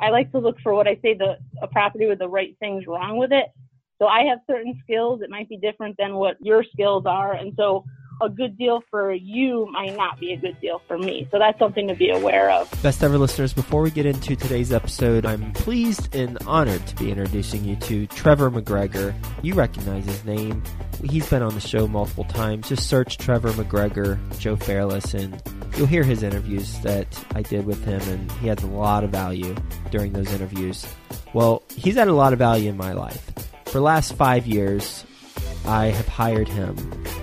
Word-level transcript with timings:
I 0.00 0.10
like 0.10 0.30
to 0.32 0.38
look 0.38 0.56
for 0.62 0.74
what 0.74 0.86
I 0.86 0.98
say 1.02 1.14
the 1.14 1.38
a 1.62 1.66
property 1.66 2.06
with 2.06 2.18
the 2.18 2.28
right 2.28 2.56
things 2.60 2.86
wrong 2.86 3.16
with 3.18 3.32
it. 3.32 3.46
So 3.98 4.06
I 4.06 4.22
have 4.24 4.38
certain 4.46 4.78
skills 4.84 5.20
that 5.20 5.30
might 5.30 5.48
be 5.48 5.56
different 5.56 5.96
than 5.98 6.14
what 6.14 6.36
your 6.40 6.62
skills 6.62 7.04
are, 7.06 7.34
and 7.34 7.52
so 7.56 7.84
a 8.20 8.28
good 8.28 8.58
deal 8.58 8.82
for 8.90 9.12
you 9.12 9.66
might 9.70 9.96
not 9.96 10.18
be 10.18 10.32
a 10.32 10.36
good 10.36 10.60
deal 10.60 10.80
for 10.86 10.98
me. 10.98 11.28
So 11.30 11.38
that's 11.38 11.58
something 11.58 11.88
to 11.88 11.94
be 11.94 12.10
aware 12.10 12.50
of. 12.50 12.70
Best 12.82 13.02
ever 13.02 13.18
listeners, 13.18 13.52
before 13.52 13.82
we 13.82 13.90
get 13.90 14.06
into 14.06 14.36
today's 14.36 14.72
episode, 14.72 15.24
I'm 15.24 15.52
pleased 15.52 16.14
and 16.14 16.38
honored 16.46 16.86
to 16.86 16.96
be 16.96 17.10
introducing 17.10 17.64
you 17.64 17.76
to 17.76 18.06
Trevor 18.08 18.50
McGregor. 18.50 19.14
You 19.42 19.54
recognize 19.54 20.04
his 20.04 20.24
name. 20.24 20.62
He's 21.04 21.28
been 21.28 21.42
on 21.42 21.54
the 21.54 21.60
show 21.60 21.86
multiple 21.86 22.24
times. 22.24 22.68
Just 22.68 22.88
search 22.88 23.18
Trevor 23.18 23.50
McGregor, 23.50 24.18
Joe 24.38 24.56
Fairless, 24.56 25.14
and 25.14 25.40
you'll 25.76 25.86
hear 25.86 26.02
his 26.02 26.22
interviews 26.22 26.78
that 26.80 27.06
I 27.34 27.42
did 27.42 27.66
with 27.66 27.84
him, 27.84 28.00
and 28.02 28.32
he 28.32 28.48
has 28.48 28.62
a 28.62 28.66
lot 28.66 29.04
of 29.04 29.10
value 29.10 29.54
during 29.90 30.12
those 30.12 30.32
interviews. 30.32 30.86
Well, 31.34 31.62
he's 31.76 31.94
had 31.94 32.08
a 32.08 32.14
lot 32.14 32.32
of 32.32 32.38
value 32.38 32.70
in 32.70 32.76
my 32.76 32.92
life. 32.92 33.30
For 33.66 33.80
last 33.80 34.14
five 34.14 34.46
years, 34.46 35.04
I 35.64 35.86
have 35.86 36.08
hired 36.08 36.48
him 36.48 36.76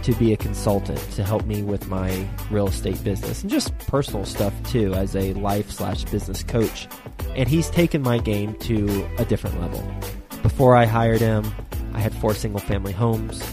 to 0.03 0.13
be 0.13 0.33
a 0.33 0.37
consultant 0.37 0.99
to 1.13 1.23
help 1.23 1.45
me 1.45 1.63
with 1.63 1.87
my 1.87 2.27
real 2.51 2.67
estate 2.67 3.03
business 3.03 3.41
and 3.41 3.49
just 3.49 3.77
personal 3.87 4.25
stuff 4.25 4.53
too 4.63 4.93
as 4.93 5.15
a 5.15 5.33
life 5.33 5.71
slash 5.71 6.03
business 6.05 6.43
coach. 6.43 6.87
And 7.35 7.49
he's 7.49 7.69
taken 7.69 8.01
my 8.01 8.19
game 8.19 8.53
to 8.59 9.07
a 9.17 9.25
different 9.25 9.59
level. 9.59 9.83
Before 10.43 10.75
I 10.75 10.85
hired 10.85 11.21
him, 11.21 11.43
I 11.93 11.99
had 11.99 12.13
four 12.13 12.33
single 12.33 12.59
family 12.59 12.93
homes. 12.93 13.43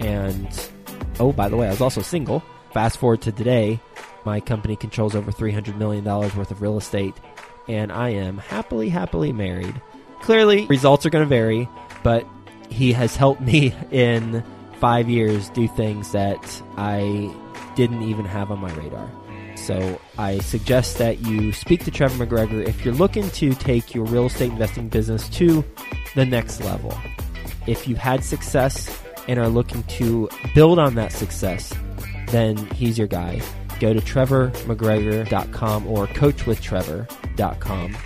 And 0.00 0.48
oh, 1.20 1.32
by 1.32 1.48
the 1.48 1.56
way, 1.56 1.66
I 1.66 1.70
was 1.70 1.80
also 1.80 2.00
single. 2.00 2.42
Fast 2.72 2.98
forward 2.98 3.22
to 3.22 3.32
today, 3.32 3.80
my 4.24 4.40
company 4.40 4.76
controls 4.76 5.14
over 5.14 5.30
$300 5.30 5.76
million 5.76 6.04
worth 6.04 6.50
of 6.50 6.62
real 6.62 6.78
estate. 6.78 7.14
And 7.66 7.92
I 7.92 8.10
am 8.10 8.38
happily, 8.38 8.88
happily 8.88 9.32
married. 9.32 9.80
Clearly, 10.20 10.66
results 10.66 11.04
are 11.06 11.10
going 11.10 11.24
to 11.24 11.28
vary, 11.28 11.68
but 12.02 12.26
he 12.70 12.92
has 12.92 13.16
helped 13.16 13.40
me 13.52 13.74
in 13.90 14.42
five 14.80 15.08
years 15.08 15.48
do 15.50 15.66
things 15.68 16.12
that 16.12 16.62
I 16.76 17.34
didn't 17.74 18.02
even 18.02 18.24
have 18.24 18.50
on 18.50 18.60
my 18.60 18.72
radar. 18.74 19.10
So 19.56 20.00
I 20.16 20.38
suggest 20.38 20.98
that 20.98 21.20
you 21.26 21.52
speak 21.52 21.84
to 21.84 21.90
Trevor 21.90 22.24
McGregor 22.24 22.66
if 22.66 22.84
you're 22.84 22.94
looking 22.94 23.28
to 23.30 23.54
take 23.54 23.94
your 23.94 24.04
real 24.06 24.26
estate 24.26 24.52
investing 24.52 24.88
business 24.88 25.28
to 25.30 25.64
the 26.14 26.24
next 26.24 26.60
level. 26.60 26.96
If 27.66 27.88
you've 27.88 27.98
had 27.98 28.24
success 28.24 29.02
and 29.26 29.38
are 29.38 29.48
looking 29.48 29.82
to 29.84 30.28
build 30.54 30.78
on 30.78 30.94
that 30.94 31.12
success, 31.12 31.74
then 32.28 32.56
he's 32.70 32.96
your 32.96 33.08
guy. 33.08 33.42
Go 33.80 33.92
to 33.92 34.00
trevormcgregor.com 34.00 35.86
or 35.86 36.06
coachwithtrevor.com 36.06 37.96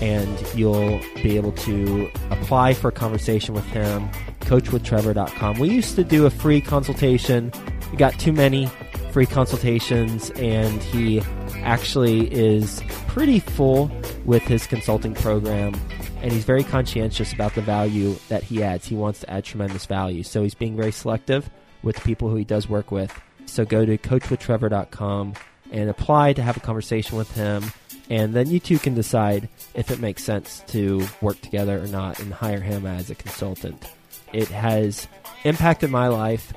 and 0.00 0.54
you'll 0.54 1.00
be 1.22 1.36
able 1.36 1.52
to 1.52 2.10
apply 2.30 2.74
for 2.74 2.88
a 2.88 2.92
conversation 2.92 3.54
with 3.54 3.64
him. 3.66 4.08
Coachwithtrevor.com. 4.40 5.58
We 5.58 5.70
used 5.70 5.96
to 5.96 6.04
do 6.04 6.26
a 6.26 6.30
free 6.30 6.60
consultation. 6.60 7.52
We 7.90 7.96
got 7.96 8.18
too 8.18 8.32
many 8.32 8.70
free 9.12 9.26
consultations, 9.26 10.30
and 10.32 10.82
he 10.82 11.20
actually 11.62 12.32
is 12.32 12.82
pretty 13.08 13.40
full 13.40 13.90
with 14.24 14.42
his 14.42 14.66
consulting 14.66 15.14
program. 15.14 15.74
And 16.22 16.32
he's 16.32 16.44
very 16.44 16.64
conscientious 16.64 17.32
about 17.32 17.54
the 17.54 17.62
value 17.62 18.16
that 18.28 18.42
he 18.42 18.62
adds. 18.62 18.86
He 18.86 18.94
wants 18.94 19.20
to 19.20 19.30
add 19.30 19.44
tremendous 19.44 19.86
value. 19.86 20.22
So 20.22 20.42
he's 20.42 20.54
being 20.54 20.76
very 20.76 20.92
selective 20.92 21.48
with 21.82 21.96
the 21.96 22.02
people 22.02 22.28
who 22.28 22.36
he 22.36 22.44
does 22.44 22.68
work 22.68 22.90
with. 22.90 23.12
So 23.46 23.64
go 23.64 23.86
to 23.86 23.96
coachwithtrevor.com 23.96 25.34
and 25.70 25.90
apply 25.90 26.32
to 26.34 26.42
have 26.42 26.56
a 26.56 26.60
conversation 26.60 27.16
with 27.16 27.32
him 27.32 27.64
and 28.10 28.34
then 28.34 28.50
you 28.50 28.60
two 28.60 28.78
can 28.78 28.94
decide 28.94 29.48
if 29.74 29.90
it 29.90 30.00
makes 30.00 30.22
sense 30.22 30.62
to 30.68 31.06
work 31.20 31.40
together 31.40 31.82
or 31.82 31.86
not 31.86 32.18
and 32.20 32.32
hire 32.32 32.60
him 32.60 32.86
as 32.86 33.10
a 33.10 33.14
consultant. 33.14 33.90
It 34.32 34.48
has 34.48 35.08
impacted 35.44 35.90
my 35.90 36.08
life 36.08 36.52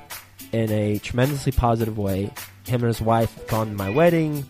in 0.52 0.72
a 0.72 1.00
tremendously 1.00 1.52
positive 1.52 1.98
way. 1.98 2.32
Him 2.66 2.82
and 2.82 2.86
his 2.86 3.02
wife 3.02 3.34
have 3.36 3.48
gone 3.48 3.68
to 3.68 3.74
my 3.74 3.90
wedding. 3.90 4.46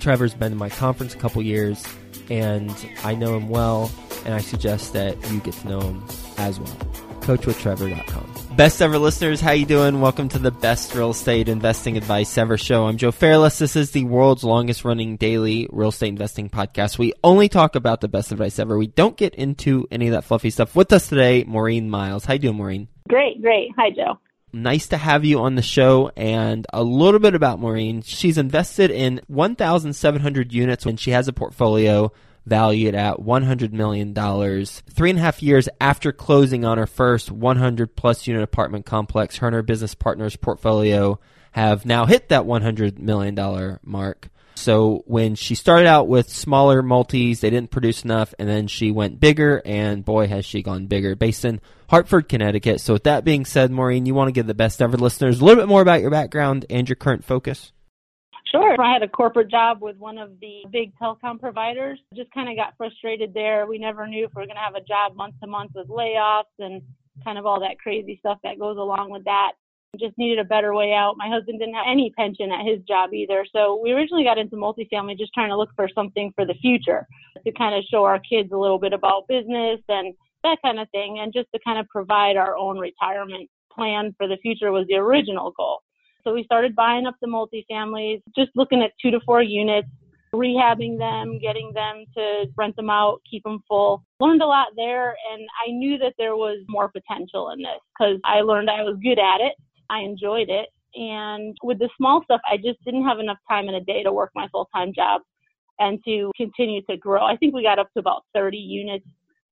Trevor's 0.00 0.34
been 0.34 0.52
to 0.52 0.58
my 0.58 0.68
conference 0.68 1.14
a 1.14 1.18
couple 1.18 1.42
years, 1.42 1.84
and 2.30 2.74
I 3.04 3.14
know 3.14 3.36
him 3.36 3.48
well, 3.48 3.90
and 4.24 4.34
I 4.34 4.40
suggest 4.40 4.92
that 4.92 5.16
you 5.30 5.40
get 5.40 5.54
to 5.54 5.68
know 5.68 5.80
him 5.80 6.04
as 6.36 6.60
well. 6.60 6.76
CoachWithTrevor.com. 7.20 8.43
Best 8.56 8.80
ever 8.80 8.98
listeners, 8.98 9.40
how 9.40 9.50
you 9.50 9.66
doing? 9.66 10.00
Welcome 10.00 10.28
to 10.28 10.38
the 10.38 10.52
best 10.52 10.94
real 10.94 11.10
estate 11.10 11.48
investing 11.48 11.96
advice 11.96 12.38
ever 12.38 12.56
show. 12.56 12.86
I'm 12.86 12.98
Joe 12.98 13.10
Fairless. 13.10 13.58
This 13.58 13.74
is 13.74 13.90
the 13.90 14.04
world's 14.04 14.44
longest 14.44 14.84
running 14.84 15.16
daily 15.16 15.68
real 15.72 15.88
estate 15.88 16.10
investing 16.10 16.48
podcast. 16.48 16.96
We 16.96 17.14
only 17.24 17.48
talk 17.48 17.74
about 17.74 18.00
the 18.00 18.06
best 18.06 18.30
advice 18.30 18.60
ever. 18.60 18.78
We 18.78 18.86
don't 18.86 19.16
get 19.16 19.34
into 19.34 19.88
any 19.90 20.06
of 20.06 20.12
that 20.12 20.22
fluffy 20.22 20.50
stuff. 20.50 20.76
With 20.76 20.92
us 20.92 21.08
today, 21.08 21.42
Maureen 21.42 21.90
Miles. 21.90 22.26
How 22.26 22.34
you 22.34 22.38
doing, 22.38 22.56
Maureen? 22.56 22.86
Great, 23.08 23.42
great. 23.42 23.70
Hi, 23.76 23.90
Joe. 23.90 24.20
Nice 24.52 24.86
to 24.88 24.98
have 24.98 25.24
you 25.24 25.40
on 25.40 25.56
the 25.56 25.62
show 25.62 26.12
and 26.16 26.64
a 26.72 26.84
little 26.84 27.18
bit 27.18 27.34
about 27.34 27.58
Maureen. 27.58 28.02
She's 28.02 28.38
invested 28.38 28.92
in 28.92 29.20
1,700 29.26 30.52
units 30.52 30.86
when 30.86 30.96
she 30.96 31.10
has 31.10 31.26
a 31.26 31.32
portfolio 31.32 32.12
valued 32.46 32.94
at 32.94 33.18
$100 33.18 33.72
million. 33.72 34.14
Three 34.64 35.10
and 35.10 35.18
a 35.18 35.22
half 35.22 35.42
years 35.42 35.68
after 35.80 36.12
closing 36.12 36.64
on 36.64 36.78
her 36.78 36.86
first 36.86 37.30
100 37.30 37.96
plus 37.96 38.26
unit 38.26 38.42
apartment 38.42 38.86
complex, 38.86 39.38
her 39.38 39.46
and 39.46 39.54
her 39.54 39.62
business 39.62 39.94
partner's 39.94 40.36
portfolio 40.36 41.18
have 41.52 41.86
now 41.86 42.06
hit 42.06 42.28
that 42.28 42.44
$100 42.44 42.98
million 42.98 43.78
mark. 43.82 44.28
So 44.56 45.02
when 45.06 45.34
she 45.34 45.54
started 45.54 45.86
out 45.86 46.08
with 46.08 46.30
smaller 46.30 46.82
multis, 46.82 47.40
they 47.40 47.50
didn't 47.50 47.70
produce 47.70 48.04
enough, 48.04 48.34
and 48.38 48.48
then 48.48 48.66
she 48.68 48.90
went 48.90 49.20
bigger, 49.20 49.60
and 49.64 50.04
boy, 50.04 50.26
has 50.28 50.44
she 50.44 50.62
gone 50.62 50.86
bigger, 50.86 51.16
based 51.16 51.44
in 51.44 51.60
Hartford, 51.88 52.28
Connecticut. 52.28 52.80
So 52.80 52.94
with 52.94 53.04
that 53.04 53.24
being 53.24 53.44
said, 53.44 53.70
Maureen, 53.70 54.06
you 54.06 54.14
want 54.14 54.28
to 54.28 54.32
give 54.32 54.46
the 54.46 54.54
best 54.54 54.80
ever 54.80 54.96
listeners 54.96 55.40
a 55.40 55.44
little 55.44 55.60
bit 55.60 55.68
more 55.68 55.82
about 55.82 56.00
your 56.00 56.10
background 56.10 56.66
and 56.70 56.88
your 56.88 56.96
current 56.96 57.24
focus? 57.24 57.72
Sure. 58.54 58.80
I 58.80 58.92
had 58.92 59.02
a 59.02 59.08
corporate 59.08 59.50
job 59.50 59.82
with 59.82 59.96
one 59.96 60.16
of 60.16 60.38
the 60.40 60.64
big 60.70 60.92
telecom 61.00 61.40
providers. 61.40 61.98
Just 62.14 62.30
kind 62.32 62.48
of 62.48 62.56
got 62.56 62.74
frustrated 62.76 63.34
there. 63.34 63.66
We 63.66 63.78
never 63.78 64.06
knew 64.06 64.24
if 64.24 64.30
we 64.34 64.42
were 64.42 64.46
going 64.46 64.56
to 64.56 64.62
have 64.62 64.76
a 64.76 64.80
job 64.80 65.16
month 65.16 65.34
to 65.42 65.48
month 65.48 65.72
with 65.74 65.88
layoffs 65.88 66.54
and 66.60 66.80
kind 67.24 67.36
of 67.36 67.46
all 67.46 67.58
that 67.60 67.78
crazy 67.78 68.16
stuff 68.20 68.38
that 68.44 68.60
goes 68.60 68.76
along 68.76 69.10
with 69.10 69.24
that. 69.24 69.52
Just 69.98 70.18
needed 70.18 70.38
a 70.38 70.44
better 70.44 70.74
way 70.74 70.92
out. 70.92 71.14
My 71.16 71.28
husband 71.28 71.60
didn't 71.60 71.74
have 71.74 71.86
any 71.88 72.12
pension 72.16 72.50
at 72.50 72.66
his 72.66 72.80
job 72.82 73.12
either. 73.12 73.44
So 73.52 73.80
we 73.82 73.92
originally 73.92 74.24
got 74.24 74.38
into 74.38 74.56
multifamily 74.56 75.18
just 75.18 75.32
trying 75.32 75.50
to 75.50 75.56
look 75.56 75.70
for 75.76 75.88
something 75.94 76.32
for 76.34 76.44
the 76.44 76.54
future 76.54 77.06
to 77.44 77.52
kind 77.52 77.76
of 77.76 77.84
show 77.90 78.04
our 78.04 78.18
kids 78.18 78.50
a 78.52 78.56
little 78.56 78.78
bit 78.78 78.92
about 78.92 79.28
business 79.28 79.80
and 79.88 80.14
that 80.42 80.58
kind 80.62 80.80
of 80.80 80.88
thing. 80.90 81.20
And 81.20 81.32
just 81.32 81.46
to 81.54 81.60
kind 81.64 81.78
of 81.78 81.88
provide 81.88 82.36
our 82.36 82.56
own 82.56 82.78
retirement 82.78 83.48
plan 83.72 84.14
for 84.16 84.26
the 84.26 84.36
future 84.42 84.72
was 84.72 84.86
the 84.88 84.96
original 84.96 85.52
goal. 85.56 85.83
So 86.24 86.32
we 86.32 86.44
started 86.44 86.74
buying 86.74 87.06
up 87.06 87.16
the 87.20 87.26
multifamilies, 87.26 88.22
just 88.36 88.50
looking 88.54 88.82
at 88.82 88.92
two 89.00 89.10
to 89.10 89.20
four 89.26 89.42
units, 89.42 89.88
rehabbing 90.34 90.98
them, 90.98 91.38
getting 91.38 91.72
them 91.72 92.04
to 92.16 92.46
rent 92.56 92.76
them 92.76 92.90
out, 92.90 93.20
keep 93.30 93.42
them 93.44 93.62
full. 93.68 94.04
Learned 94.20 94.42
a 94.42 94.46
lot 94.46 94.68
there, 94.76 95.16
and 95.32 95.46
I 95.66 95.70
knew 95.70 95.98
that 95.98 96.14
there 96.18 96.36
was 96.36 96.58
more 96.68 96.90
potential 96.90 97.50
in 97.50 97.60
this 97.60 97.80
because 97.98 98.18
I 98.24 98.40
learned 98.40 98.70
I 98.70 98.82
was 98.82 98.98
good 99.02 99.18
at 99.18 99.40
it. 99.40 99.54
I 99.90 100.00
enjoyed 100.00 100.48
it. 100.48 100.68
And 100.94 101.56
with 101.62 101.78
the 101.78 101.88
small 101.96 102.22
stuff, 102.24 102.40
I 102.50 102.56
just 102.56 102.82
didn't 102.84 103.04
have 103.04 103.18
enough 103.18 103.38
time 103.48 103.68
in 103.68 103.74
a 103.74 103.80
day 103.80 104.02
to 104.02 104.12
work 104.12 104.30
my 104.34 104.48
full 104.48 104.68
time 104.74 104.92
job 104.94 105.22
and 105.78 105.98
to 106.04 106.30
continue 106.36 106.82
to 106.88 106.96
grow. 106.96 107.24
I 107.24 107.36
think 107.36 107.54
we 107.54 107.62
got 107.62 107.78
up 107.78 107.92
to 107.94 108.00
about 108.00 108.24
30 108.34 108.56
units 108.56 109.06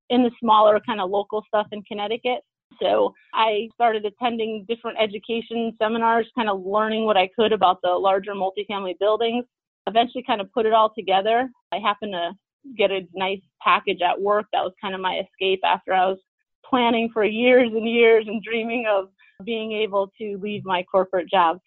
in 0.09 0.23
the 0.23 0.31
smaller 0.39 0.79
kind 0.85 1.01
of 1.01 1.09
local 1.09 1.43
stuff 1.47 1.67
in 1.71 1.81
Connecticut. 1.83 2.41
So 2.81 3.13
I 3.33 3.69
started 3.73 4.05
attending 4.05 4.65
different 4.67 4.97
education 4.99 5.75
seminars, 5.79 6.27
kind 6.35 6.49
of 6.49 6.65
learning 6.65 7.05
what 7.05 7.17
I 7.17 7.29
could 7.35 7.53
about 7.53 7.79
the 7.81 7.89
larger 7.89 8.33
multifamily 8.33 8.99
buildings. 8.99 9.45
Eventually, 9.87 10.23
kind 10.25 10.41
of 10.41 10.51
put 10.53 10.65
it 10.65 10.73
all 10.73 10.93
together. 10.95 11.49
I 11.71 11.79
happened 11.79 12.13
to 12.13 12.31
get 12.77 12.91
a 12.91 13.01
nice 13.13 13.41
package 13.61 14.01
at 14.01 14.19
work. 14.21 14.45
That 14.53 14.63
was 14.63 14.73
kind 14.81 14.95
of 14.95 15.01
my 15.01 15.19
escape 15.19 15.61
after 15.65 15.93
I 15.93 16.07
was 16.07 16.19
planning 16.65 17.09
for 17.13 17.23
years 17.23 17.69
and 17.73 17.87
years 17.87 18.25
and 18.27 18.41
dreaming 18.41 18.85
of 18.89 19.09
being 19.45 19.73
able 19.73 20.11
to 20.19 20.37
leave 20.41 20.63
my 20.63 20.83
corporate 20.83 21.29
job. 21.29 21.59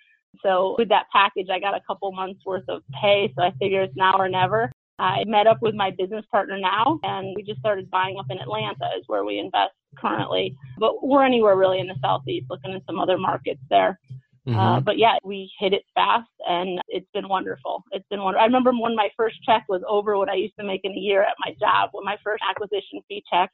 So 0.42 0.76
with 0.78 0.88
that 0.88 1.06
package, 1.12 1.48
I 1.52 1.58
got 1.60 1.74
a 1.74 1.80
couple 1.86 2.10
months 2.12 2.40
worth 2.44 2.68
of 2.68 2.82
pay. 3.00 3.32
So 3.36 3.42
I 3.42 3.52
figured 3.58 3.88
it's 3.88 3.96
now 3.96 4.14
or 4.18 4.28
never. 4.28 4.72
I 4.98 5.24
met 5.26 5.46
up 5.46 5.58
with 5.60 5.74
my 5.74 5.90
business 5.90 6.24
partner 6.30 6.58
now, 6.58 6.98
and 7.02 7.34
we 7.36 7.42
just 7.42 7.60
started 7.60 7.90
buying 7.90 8.18
up 8.18 8.26
in 8.30 8.38
Atlanta, 8.38 8.88
is 8.98 9.04
where 9.06 9.24
we 9.24 9.38
invest 9.38 9.74
currently. 9.98 10.54
But 10.78 11.06
we're 11.06 11.24
anywhere 11.24 11.56
really 11.56 11.80
in 11.80 11.86
the 11.86 11.96
southeast, 12.02 12.46
looking 12.48 12.74
at 12.74 12.82
some 12.86 12.98
other 12.98 13.18
markets 13.18 13.60
there. 13.68 13.98
Mm-hmm. 14.46 14.58
Uh, 14.58 14.80
but 14.80 14.96
yeah, 14.96 15.16
we 15.24 15.50
hit 15.58 15.72
it 15.72 15.82
fast, 15.94 16.30
and 16.48 16.80
it's 16.88 17.08
been 17.12 17.28
wonderful. 17.28 17.82
It's 17.90 18.06
been 18.08 18.22
wonderful. 18.22 18.42
I 18.42 18.46
remember 18.46 18.70
when 18.72 18.94
my 18.94 19.08
first 19.16 19.42
check 19.42 19.64
was 19.68 19.82
over 19.88 20.16
what 20.16 20.28
I 20.28 20.34
used 20.34 20.54
to 20.58 20.64
make 20.64 20.82
in 20.84 20.92
a 20.92 20.96
year 20.96 21.22
at 21.22 21.34
my 21.44 21.54
job. 21.60 21.90
When 21.92 22.04
my 22.04 22.16
first 22.22 22.42
acquisition 22.48 23.00
fee 23.08 23.24
check, 23.30 23.50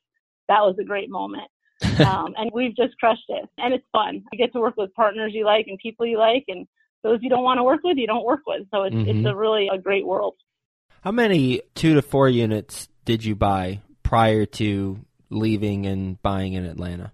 that 0.49 0.61
was 0.61 0.77
a 0.79 0.85
great 0.85 1.11
moment. 1.11 1.49
um, 2.07 2.35
and 2.37 2.51
we've 2.53 2.77
just 2.77 2.97
crushed 2.99 3.25
it, 3.29 3.49
and 3.59 3.73
it's 3.75 3.87
fun. 3.91 4.23
You 4.33 4.39
get 4.39 4.53
to 4.53 4.61
work 4.61 4.77
with 4.77 4.95
partners 4.95 5.33
you 5.35 5.45
like 5.45 5.67
and 5.67 5.79
people 5.79 6.07
you 6.07 6.19
like, 6.19 6.45
and 6.49 6.67
those 7.03 7.19
you 7.23 7.31
don't 7.31 7.43
want 7.43 7.59
to 7.59 7.65
work 7.65 7.81
with, 7.83 7.97
you 7.97 8.07
don't 8.07 8.25
work 8.25 8.43
with. 8.47 8.63
So 8.71 8.83
it's 8.85 8.95
mm-hmm. 8.95 9.19
it's 9.19 9.29
a 9.29 9.35
really 9.35 9.69
a 9.73 9.79
great 9.79 10.07
world. 10.07 10.35
How 11.03 11.11
many 11.11 11.63
two 11.75 11.95
to 11.95 12.03
four 12.03 12.29
units 12.29 12.89
did 13.05 13.25
you 13.25 13.35
buy 13.35 13.81
prior 14.05 14.47
to 14.47 15.05
leaving 15.31 15.85
and 15.85 16.23
buying 16.23 16.53
in 16.53 16.65
Atlanta? 16.65 17.13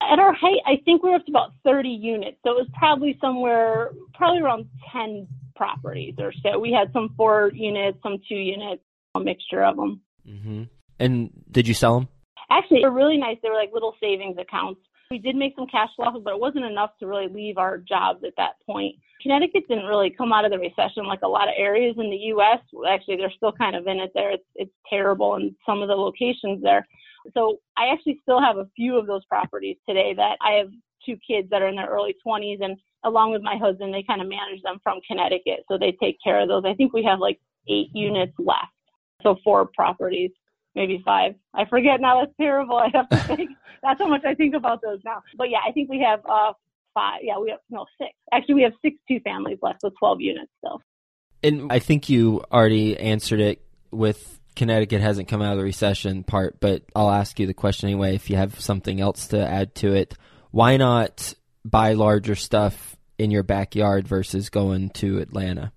At 0.00 0.20
our 0.20 0.32
height, 0.32 0.60
I 0.64 0.80
think 0.84 1.02
we 1.02 1.10
were 1.10 1.16
up 1.16 1.26
to 1.26 1.32
about 1.32 1.50
30 1.64 1.88
units. 1.88 2.36
So 2.44 2.52
it 2.52 2.54
was 2.54 2.68
probably 2.78 3.18
somewhere, 3.20 3.90
probably 4.14 4.42
around 4.42 4.68
10 4.92 5.26
properties 5.56 6.14
or 6.20 6.32
so. 6.40 6.60
We 6.60 6.70
had 6.70 6.92
some 6.92 7.14
four 7.16 7.50
units, 7.52 7.98
some 8.00 8.18
two 8.28 8.36
units, 8.36 8.82
a 9.16 9.20
mixture 9.20 9.64
of 9.64 9.74
them. 9.74 10.00
Mm-hmm. 10.24 10.62
And 11.00 11.30
did 11.50 11.66
you 11.66 11.74
sell 11.74 11.98
them? 11.98 12.08
Actually, 12.48 12.82
they 12.82 12.88
were 12.88 12.94
really 12.94 13.18
nice. 13.18 13.38
They 13.42 13.48
were 13.48 13.56
like 13.56 13.72
little 13.74 13.96
savings 14.00 14.38
accounts. 14.38 14.80
We 15.10 15.18
did 15.18 15.34
make 15.34 15.54
some 15.56 15.66
cash 15.66 15.88
flow, 15.96 16.20
but 16.20 16.34
it 16.34 16.40
wasn't 16.40 16.64
enough 16.64 16.90
to 17.00 17.08
really 17.08 17.28
leave 17.28 17.58
our 17.58 17.78
jobs 17.78 18.22
at 18.24 18.34
that 18.36 18.64
point. 18.64 18.94
Connecticut 19.26 19.66
didn't 19.68 19.86
really 19.86 20.10
come 20.10 20.32
out 20.32 20.44
of 20.44 20.52
the 20.52 20.58
recession 20.58 21.04
like 21.04 21.22
a 21.22 21.28
lot 21.28 21.48
of 21.48 21.54
areas 21.56 21.96
in 21.98 22.10
the 22.10 22.16
U.S. 22.16 22.60
Actually, 22.88 23.16
they're 23.16 23.32
still 23.36 23.50
kind 23.50 23.74
of 23.74 23.88
in 23.88 23.98
it 23.98 24.12
there. 24.14 24.30
It's, 24.30 24.44
it's 24.54 24.70
terrible 24.88 25.34
in 25.34 25.54
some 25.66 25.82
of 25.82 25.88
the 25.88 25.96
locations 25.96 26.62
there. 26.62 26.86
So 27.34 27.58
I 27.76 27.88
actually 27.92 28.20
still 28.22 28.40
have 28.40 28.58
a 28.58 28.68
few 28.76 28.96
of 28.96 29.08
those 29.08 29.24
properties 29.24 29.78
today 29.88 30.14
that 30.14 30.36
I 30.40 30.52
have 30.52 30.68
two 31.04 31.16
kids 31.26 31.50
that 31.50 31.60
are 31.60 31.66
in 31.66 31.74
their 31.74 31.88
early 31.88 32.14
20s 32.24 32.62
and 32.62 32.76
along 33.04 33.32
with 33.32 33.42
my 33.42 33.56
husband, 33.56 33.92
they 33.92 34.04
kind 34.04 34.22
of 34.22 34.28
manage 34.28 34.62
them 34.62 34.78
from 34.82 35.00
Connecticut. 35.08 35.64
So 35.68 35.76
they 35.76 35.96
take 36.00 36.18
care 36.22 36.40
of 36.40 36.48
those. 36.48 36.62
I 36.64 36.74
think 36.74 36.92
we 36.92 37.02
have 37.02 37.18
like 37.18 37.40
eight 37.68 37.88
units 37.94 38.32
left. 38.38 38.72
So 39.22 39.36
four 39.42 39.68
properties 39.74 40.30
maybe 40.76 41.02
five. 41.04 41.34
I 41.54 41.64
forget 41.64 42.00
now. 42.00 42.20
That's 42.20 42.36
terrible. 42.38 42.76
I 42.76 42.90
have 42.94 43.08
to 43.08 43.16
think. 43.34 43.50
That's 43.82 43.98
how 44.00 44.06
much 44.06 44.24
I 44.24 44.34
think 44.34 44.54
about 44.54 44.82
those 44.82 45.00
now. 45.04 45.22
But 45.36 45.50
yeah, 45.50 45.60
I 45.66 45.72
think 45.72 45.88
we 45.88 46.00
have 46.00 46.20
uh 46.30 46.52
five. 46.96 47.20
Yeah, 47.22 47.38
we 47.38 47.50
have 47.50 47.60
no 47.70 47.84
six. 47.98 48.10
Actually, 48.32 48.54
we 48.56 48.62
have 48.62 48.72
six 48.82 48.96
two 49.06 49.20
families 49.20 49.58
left, 49.62 49.80
with 49.84 49.92
twelve 49.98 50.20
units 50.20 50.50
still. 50.58 50.80
And 51.42 51.70
I 51.70 51.78
think 51.78 52.08
you 52.08 52.42
already 52.50 52.98
answered 52.98 53.40
it 53.40 53.62
with 53.90 54.40
Connecticut 54.56 55.02
hasn't 55.02 55.28
come 55.28 55.42
out 55.42 55.52
of 55.52 55.58
the 55.58 55.64
recession 55.64 56.24
part, 56.24 56.58
but 56.60 56.82
I'll 56.96 57.10
ask 57.10 57.38
you 57.38 57.46
the 57.46 57.54
question 57.54 57.88
anyway. 57.88 58.14
If 58.14 58.30
you 58.30 58.36
have 58.36 58.58
something 58.58 59.00
else 59.00 59.28
to 59.28 59.46
add 59.46 59.74
to 59.76 59.92
it, 59.92 60.14
why 60.50 60.78
not 60.78 61.34
buy 61.64 61.92
larger 61.92 62.34
stuff 62.34 62.96
in 63.18 63.30
your 63.30 63.42
backyard 63.42 64.08
versus 64.08 64.48
going 64.48 64.90
to 64.90 65.18
Atlanta? 65.18 65.72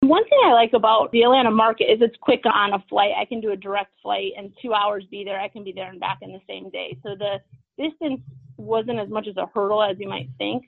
One 0.00 0.24
thing 0.24 0.38
I 0.44 0.52
like 0.52 0.72
about 0.74 1.10
the 1.12 1.22
Atlanta 1.22 1.50
market 1.50 1.84
is 1.84 1.98
it's 2.02 2.16
quick 2.20 2.42
on 2.44 2.74
a 2.74 2.84
flight. 2.90 3.12
I 3.18 3.24
can 3.24 3.40
do 3.40 3.52
a 3.52 3.56
direct 3.56 3.92
flight 4.02 4.32
and 4.36 4.52
two 4.60 4.74
hours 4.74 5.04
be 5.10 5.24
there. 5.24 5.40
I 5.40 5.48
can 5.48 5.64
be 5.64 5.72
there 5.72 5.88
and 5.88 6.00
back 6.00 6.18
in 6.20 6.32
the 6.32 6.40
same 6.46 6.70
day. 6.70 6.98
So 7.02 7.14
the 7.16 7.38
distance 7.78 8.20
wasn't 8.62 8.98
as 8.98 9.08
much 9.08 9.26
as 9.28 9.36
a 9.36 9.46
hurdle 9.54 9.82
as 9.82 9.96
you 9.98 10.08
might 10.08 10.28
think. 10.38 10.64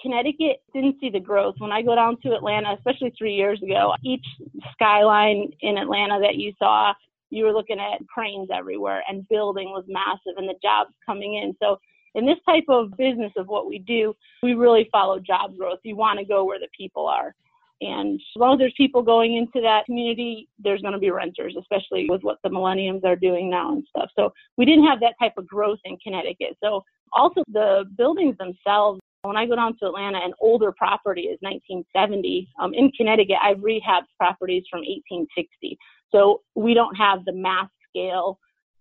Connecticut 0.00 0.62
didn't 0.74 0.96
see 1.00 1.08
the 1.08 1.20
growth. 1.20 1.54
When 1.58 1.72
I 1.72 1.80
go 1.80 1.94
down 1.94 2.20
to 2.22 2.34
Atlanta, 2.34 2.74
especially 2.76 3.12
three 3.16 3.34
years 3.34 3.62
ago, 3.62 3.94
each 4.02 4.26
skyline 4.72 5.50
in 5.60 5.78
Atlanta 5.78 6.20
that 6.20 6.36
you 6.36 6.52
saw, 6.58 6.92
you 7.30 7.44
were 7.44 7.52
looking 7.52 7.80
at 7.80 8.06
cranes 8.06 8.48
everywhere 8.52 9.02
and 9.08 9.26
building 9.28 9.70
was 9.70 9.84
massive 9.88 10.36
and 10.36 10.48
the 10.48 10.54
jobs 10.62 10.92
coming 11.06 11.36
in. 11.36 11.54
So 11.60 11.78
in 12.14 12.26
this 12.26 12.38
type 12.46 12.64
of 12.68 12.96
business 12.96 13.32
of 13.36 13.48
what 13.48 13.66
we 13.66 13.78
do, 13.78 14.14
we 14.42 14.54
really 14.54 14.88
follow 14.92 15.18
job 15.18 15.56
growth. 15.56 15.80
You 15.82 15.96
want 15.96 16.18
to 16.18 16.24
go 16.24 16.44
where 16.44 16.60
the 16.60 16.68
people 16.76 17.06
are. 17.06 17.34
And 17.84 18.14
as 18.14 18.40
long 18.40 18.54
as 18.54 18.58
there's 18.58 18.74
people 18.76 19.02
going 19.02 19.36
into 19.36 19.60
that 19.60 19.84
community, 19.86 20.48
there's 20.58 20.80
going 20.80 20.94
to 20.94 20.98
be 20.98 21.10
renters, 21.10 21.54
especially 21.58 22.06
with 22.08 22.22
what 22.22 22.38
the 22.42 22.50
millenniums 22.50 23.02
are 23.04 23.16
doing 23.16 23.50
now 23.50 23.72
and 23.72 23.84
stuff. 23.88 24.10
So 24.16 24.32
we 24.56 24.64
didn't 24.64 24.86
have 24.86 25.00
that 25.00 25.14
type 25.20 25.34
of 25.36 25.46
growth 25.46 25.78
in 25.84 25.98
Connecticut. 25.98 26.56
So 26.62 26.82
also 27.12 27.42
the 27.48 27.84
buildings 27.96 28.36
themselves, 28.38 29.00
when 29.22 29.36
I 29.36 29.46
go 29.46 29.56
down 29.56 29.76
to 29.78 29.86
Atlanta, 29.86 30.18
an 30.18 30.32
older 30.40 30.72
property 30.72 31.22
is 31.22 31.38
1970. 31.40 32.48
Um, 32.60 32.72
in 32.74 32.90
Connecticut, 32.92 33.36
I've 33.42 33.58
rehabbed 33.58 34.08
properties 34.18 34.64
from 34.70 34.80
1860. 34.80 35.78
So 36.10 36.42
we 36.54 36.74
don't 36.74 36.94
have 36.94 37.24
the 37.24 37.32
mass 37.32 37.68
scale 37.88 38.38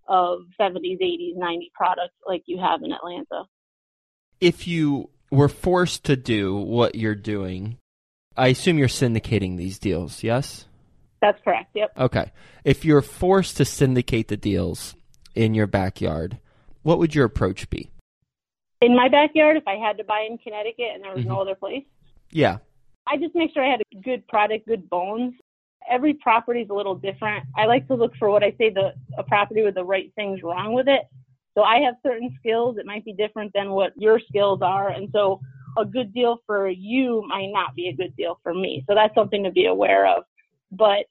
of 0.07 0.41
70s, 0.59 1.01
80s, 1.01 1.37
90s 1.37 1.71
products 1.73 2.15
like 2.27 2.43
you 2.45 2.59
have 2.59 2.83
in 2.83 2.91
Atlanta. 2.91 3.45
If 4.41 4.67
you 4.67 5.09
were 5.31 5.49
forced 5.49 6.03
to 6.05 6.15
do 6.15 6.55
what 6.55 6.95
you're 6.95 7.15
doing, 7.15 7.77
I 8.35 8.47
assume 8.47 8.77
you're 8.77 8.87
syndicating 8.87 9.57
these 9.57 9.79
deals, 9.79 10.23
yes? 10.23 10.65
That's 11.21 11.41
correct, 11.43 11.71
yep. 11.75 11.91
Okay. 11.97 12.31
If 12.63 12.83
you're 12.83 13.01
forced 13.01 13.57
to 13.57 13.65
syndicate 13.65 14.27
the 14.27 14.37
deals 14.37 14.95
in 15.35 15.53
your 15.53 15.67
backyard, 15.67 16.39
what 16.81 16.99
would 16.99 17.15
your 17.15 17.25
approach 17.25 17.69
be? 17.69 17.89
In 18.81 18.95
my 18.95 19.07
backyard, 19.07 19.55
if 19.55 19.67
I 19.67 19.75
had 19.75 19.97
to 19.97 20.03
buy 20.03 20.27
in 20.29 20.37
Connecticut 20.37 20.87
and 20.93 21.03
there 21.03 21.11
was 21.11 21.21
mm-hmm. 21.21 21.29
no 21.29 21.41
other 21.41 21.55
place? 21.55 21.85
Yeah. 22.31 22.57
I 23.07 23.17
just 23.17 23.35
make 23.35 23.53
sure 23.53 23.65
I 23.65 23.71
had 23.71 23.81
a 23.81 24.01
good 24.01 24.27
product, 24.27 24.67
good 24.67 24.89
bones. 24.89 25.33
Every 25.89 26.13
property 26.13 26.61
is 26.61 26.69
a 26.69 26.73
little 26.73 26.95
different. 26.95 27.45
I 27.55 27.65
like 27.65 27.87
to 27.87 27.95
look 27.95 28.13
for 28.17 28.29
what 28.29 28.43
I 28.43 28.51
say 28.57 28.69
the 28.69 28.93
a 29.17 29.23
property 29.23 29.63
with 29.63 29.75
the 29.75 29.83
right 29.83 30.11
things 30.15 30.41
wrong 30.41 30.73
with 30.73 30.87
it. 30.87 31.01
So 31.55 31.61
I 31.61 31.79
have 31.79 31.95
certain 32.01 32.35
skills. 32.39 32.77
It 32.77 32.85
might 32.85 33.05
be 33.05 33.13
different 33.13 33.51
than 33.53 33.71
what 33.71 33.93
your 33.95 34.19
skills 34.19 34.61
are. 34.61 34.89
And 34.89 35.09
so 35.11 35.39
a 35.77 35.85
good 35.85 36.13
deal 36.13 36.37
for 36.45 36.69
you 36.69 37.23
might 37.27 37.51
not 37.51 37.75
be 37.75 37.89
a 37.89 37.93
good 37.93 38.15
deal 38.15 38.39
for 38.43 38.53
me. 38.53 38.83
So 38.87 38.95
that's 38.95 39.15
something 39.15 39.43
to 39.43 39.51
be 39.51 39.65
aware 39.65 40.07
of. 40.07 40.23
But 40.71 41.05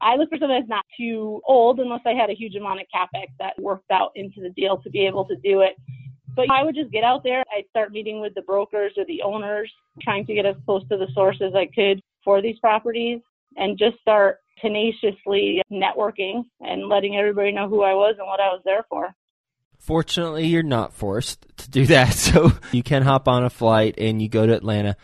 I 0.00 0.16
look 0.16 0.28
for 0.30 0.38
something 0.38 0.58
that's 0.58 0.68
not 0.68 0.84
too 0.96 1.40
old 1.46 1.80
unless 1.80 2.02
I 2.06 2.12
had 2.12 2.30
a 2.30 2.34
huge 2.34 2.54
amount 2.54 2.80
of 2.80 2.86
capex 2.94 3.26
that 3.38 3.60
worked 3.60 3.90
out 3.90 4.12
into 4.14 4.40
the 4.40 4.50
deal 4.50 4.78
to 4.78 4.90
be 4.90 5.06
able 5.06 5.24
to 5.26 5.36
do 5.36 5.60
it. 5.60 5.76
But 6.36 6.50
I 6.52 6.62
would 6.62 6.76
just 6.76 6.92
get 6.92 7.02
out 7.02 7.24
there. 7.24 7.42
I'd 7.52 7.68
start 7.70 7.90
meeting 7.90 8.20
with 8.20 8.34
the 8.34 8.42
brokers 8.42 8.92
or 8.96 9.04
the 9.06 9.22
owners, 9.22 9.72
trying 10.02 10.24
to 10.26 10.34
get 10.34 10.46
as 10.46 10.54
close 10.64 10.86
to 10.88 10.96
the 10.96 11.08
source 11.12 11.40
as 11.40 11.54
I 11.54 11.66
could 11.74 12.00
for 12.24 12.40
these 12.40 12.58
properties 12.60 13.20
and 13.56 13.76
just 13.76 13.98
start 14.00 14.38
tenaciously 14.60 15.62
networking 15.72 16.44
and 16.60 16.88
letting 16.88 17.16
everybody 17.16 17.50
know 17.50 17.68
who 17.68 17.82
I 17.82 17.94
was 17.94 18.16
and 18.18 18.26
what 18.26 18.40
I 18.40 18.48
was 18.48 18.62
there 18.64 18.84
for. 18.88 19.12
Fortunately, 19.88 20.46
you're 20.46 20.62
not 20.62 20.92
forced 20.92 21.46
to 21.56 21.70
do 21.70 21.86
that, 21.86 22.12
so 22.12 22.52
you 22.72 22.82
can 22.82 23.00
hop 23.00 23.26
on 23.26 23.42
a 23.42 23.48
flight 23.48 23.94
and 23.96 24.20
you 24.20 24.28
go 24.28 24.44
to 24.44 24.52
Atlanta. 24.54 24.98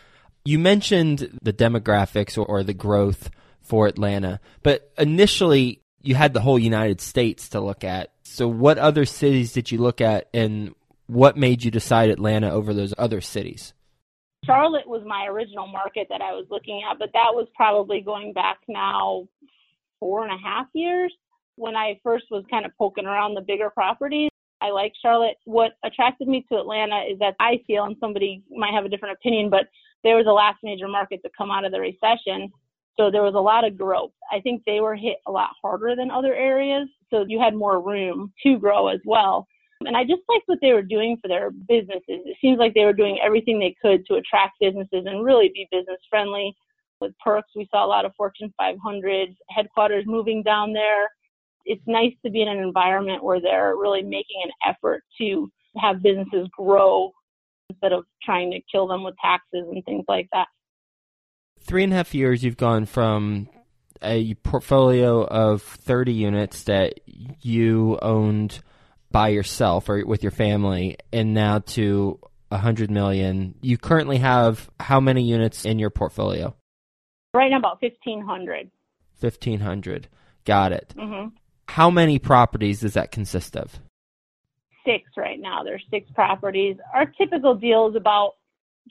You 0.44 0.58
mentioned 0.58 1.38
the 1.40 1.54
demographics 1.54 2.36
or, 2.36 2.44
or 2.44 2.62
the 2.62 2.74
growth 2.74 3.30
for 3.62 3.86
Atlanta, 3.86 4.40
but 4.62 4.92
initially 4.98 5.80
you 6.02 6.14
had 6.14 6.34
the 6.34 6.42
whole 6.42 6.58
United 6.58 7.00
States 7.00 7.48
to 7.48 7.60
look 7.60 7.82
at. 7.82 8.12
So, 8.24 8.46
what 8.46 8.76
other 8.76 9.06
cities 9.06 9.54
did 9.54 9.72
you 9.72 9.78
look 9.78 10.02
at, 10.02 10.28
and 10.34 10.74
what 11.06 11.34
made 11.34 11.64
you 11.64 11.70
decide 11.70 12.10
Atlanta 12.10 12.50
over 12.50 12.74
those 12.74 12.92
other 12.98 13.22
cities? 13.22 13.72
Charlotte 14.44 14.86
was 14.86 15.02
my 15.06 15.28
original 15.28 15.66
market 15.66 16.08
that 16.10 16.20
I 16.20 16.32
was 16.32 16.44
looking 16.50 16.82
at, 16.90 16.98
but 16.98 17.08
that 17.14 17.30
was 17.32 17.48
probably 17.56 18.02
going 18.02 18.34
back 18.34 18.58
now 18.68 19.28
four 19.98 20.24
and 20.24 20.30
a 20.30 20.46
half 20.46 20.66
years 20.74 21.10
when 21.56 21.74
I 21.74 21.98
first 22.02 22.26
was 22.30 22.44
kind 22.50 22.66
of 22.66 22.72
poking 22.76 23.06
around 23.06 23.32
the 23.32 23.40
bigger 23.40 23.70
properties. 23.70 24.28
I 24.60 24.70
like 24.70 24.92
Charlotte. 25.00 25.36
What 25.44 25.72
attracted 25.84 26.28
me 26.28 26.44
to 26.50 26.58
Atlanta 26.58 27.02
is 27.10 27.18
that 27.18 27.34
I 27.40 27.60
feel, 27.66 27.84
and 27.84 27.96
somebody 28.00 28.42
might 28.50 28.72
have 28.72 28.84
a 28.84 28.88
different 28.88 29.16
opinion, 29.18 29.50
but 29.50 29.66
there 30.02 30.16
was 30.16 30.24
the 30.24 30.32
last 30.32 30.58
major 30.62 30.88
market 30.88 31.20
to 31.22 31.30
come 31.36 31.50
out 31.50 31.64
of 31.64 31.72
the 31.72 31.80
recession. 31.80 32.50
So 32.96 33.10
there 33.10 33.22
was 33.22 33.34
a 33.34 33.40
lot 33.40 33.64
of 33.64 33.76
growth. 33.76 34.12
I 34.30 34.40
think 34.40 34.62
they 34.64 34.80
were 34.80 34.94
hit 34.94 35.16
a 35.26 35.32
lot 35.32 35.50
harder 35.60 35.96
than 35.96 36.10
other 36.10 36.34
areas. 36.34 36.88
So 37.10 37.24
you 37.26 37.40
had 37.40 37.54
more 37.54 37.80
room 37.80 38.32
to 38.44 38.58
grow 38.58 38.88
as 38.88 39.00
well. 39.04 39.46
And 39.80 39.96
I 39.96 40.04
just 40.04 40.22
liked 40.28 40.44
what 40.46 40.60
they 40.62 40.72
were 40.72 40.82
doing 40.82 41.18
for 41.20 41.28
their 41.28 41.50
businesses. 41.50 42.02
It 42.08 42.36
seems 42.40 42.58
like 42.58 42.74
they 42.74 42.84
were 42.84 42.92
doing 42.92 43.18
everything 43.22 43.58
they 43.58 43.74
could 43.82 44.06
to 44.06 44.14
attract 44.14 44.60
businesses 44.60 45.04
and 45.06 45.24
really 45.24 45.50
be 45.52 45.68
business 45.70 45.98
friendly. 46.08 46.54
With 47.00 47.12
perks, 47.22 47.50
we 47.56 47.68
saw 47.70 47.84
a 47.84 47.88
lot 47.88 48.04
of 48.04 48.12
Fortune 48.16 48.54
500 48.56 49.34
headquarters 49.50 50.04
moving 50.06 50.42
down 50.42 50.72
there 50.72 51.08
it's 51.64 51.82
nice 51.86 52.12
to 52.24 52.30
be 52.30 52.42
in 52.42 52.48
an 52.48 52.58
environment 52.58 53.22
where 53.22 53.40
they're 53.40 53.76
really 53.76 54.02
making 54.02 54.42
an 54.44 54.50
effort 54.66 55.02
to 55.18 55.50
have 55.76 56.02
businesses 56.02 56.48
grow 56.56 57.12
instead 57.70 57.92
of 57.92 58.04
trying 58.22 58.50
to 58.52 58.60
kill 58.70 58.86
them 58.86 59.02
with 59.02 59.14
taxes 59.22 59.66
and 59.70 59.84
things 59.84 60.04
like 60.08 60.28
that. 60.32 60.46
Three 61.60 61.84
and 61.84 61.92
a 61.92 61.96
half 61.96 62.14
years, 62.14 62.44
you've 62.44 62.56
gone 62.56 62.84
from 62.84 63.48
a 64.02 64.34
portfolio 64.34 65.24
of 65.24 65.62
30 65.62 66.12
units 66.12 66.64
that 66.64 67.00
you 67.06 67.98
owned 68.02 68.60
by 69.10 69.28
yourself 69.28 69.88
or 69.88 70.04
with 70.04 70.22
your 70.22 70.32
family, 70.32 70.98
and 71.12 71.32
now 71.34 71.60
to 71.60 72.18
100 72.48 72.90
million. 72.90 73.54
You 73.62 73.78
currently 73.78 74.18
have 74.18 74.68
how 74.78 75.00
many 75.00 75.22
units 75.22 75.64
in 75.64 75.78
your 75.78 75.90
portfolio? 75.90 76.54
Right 77.32 77.50
now, 77.50 77.58
about 77.58 77.80
1,500. 77.80 78.70
1,500. 79.20 80.08
Got 80.44 80.72
it. 80.72 80.94
Mm-hmm. 80.96 81.34
How 81.74 81.90
many 81.90 82.20
properties 82.20 82.82
does 82.82 82.94
that 82.94 83.10
consist 83.10 83.56
of? 83.56 83.80
Six 84.86 85.10
right 85.16 85.40
now. 85.40 85.64
There's 85.64 85.82
six 85.90 86.08
properties. 86.14 86.76
Our 86.94 87.06
typical 87.06 87.56
deal 87.56 87.88
is 87.88 87.96
about 87.96 88.34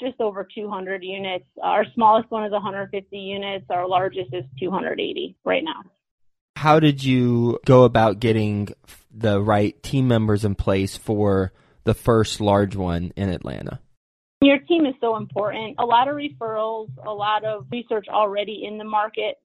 just 0.02 0.20
over 0.20 0.46
200 0.54 1.02
units. 1.02 1.46
Our 1.64 1.86
smallest 1.96 2.30
one 2.30 2.44
is 2.44 2.52
150 2.52 3.18
units. 3.18 3.66
Our 3.70 3.88
largest 3.88 4.34
is 4.34 4.44
280 4.60 5.34
right 5.46 5.64
now. 5.64 5.84
How 6.58 6.82
did 6.82 7.02
you 7.02 7.58
go 7.66 7.86
about 7.86 8.20
getting 8.20 8.68
the 9.10 9.42
right 9.42 9.82
team 9.82 10.10
members 10.10 10.44
in 10.44 10.54
place 10.54 10.98
for 10.98 11.54
the 11.86 11.94
first 11.94 12.42
large 12.42 12.76
one 12.76 13.14
in 13.16 13.30
Atlanta? 13.30 13.80
Your 14.42 14.58
team 14.58 14.86
is 14.86 14.96
so 15.00 15.16
important. 15.16 15.78
A 15.80 15.86
lot 15.86 16.10
of 16.10 16.18
referrals, 16.18 16.90
a 17.08 17.14
lot 17.14 17.46
of 17.46 17.66
research 17.72 18.08
already 18.10 18.66
in 18.68 18.78
the 18.78 18.84
market 18.84 19.38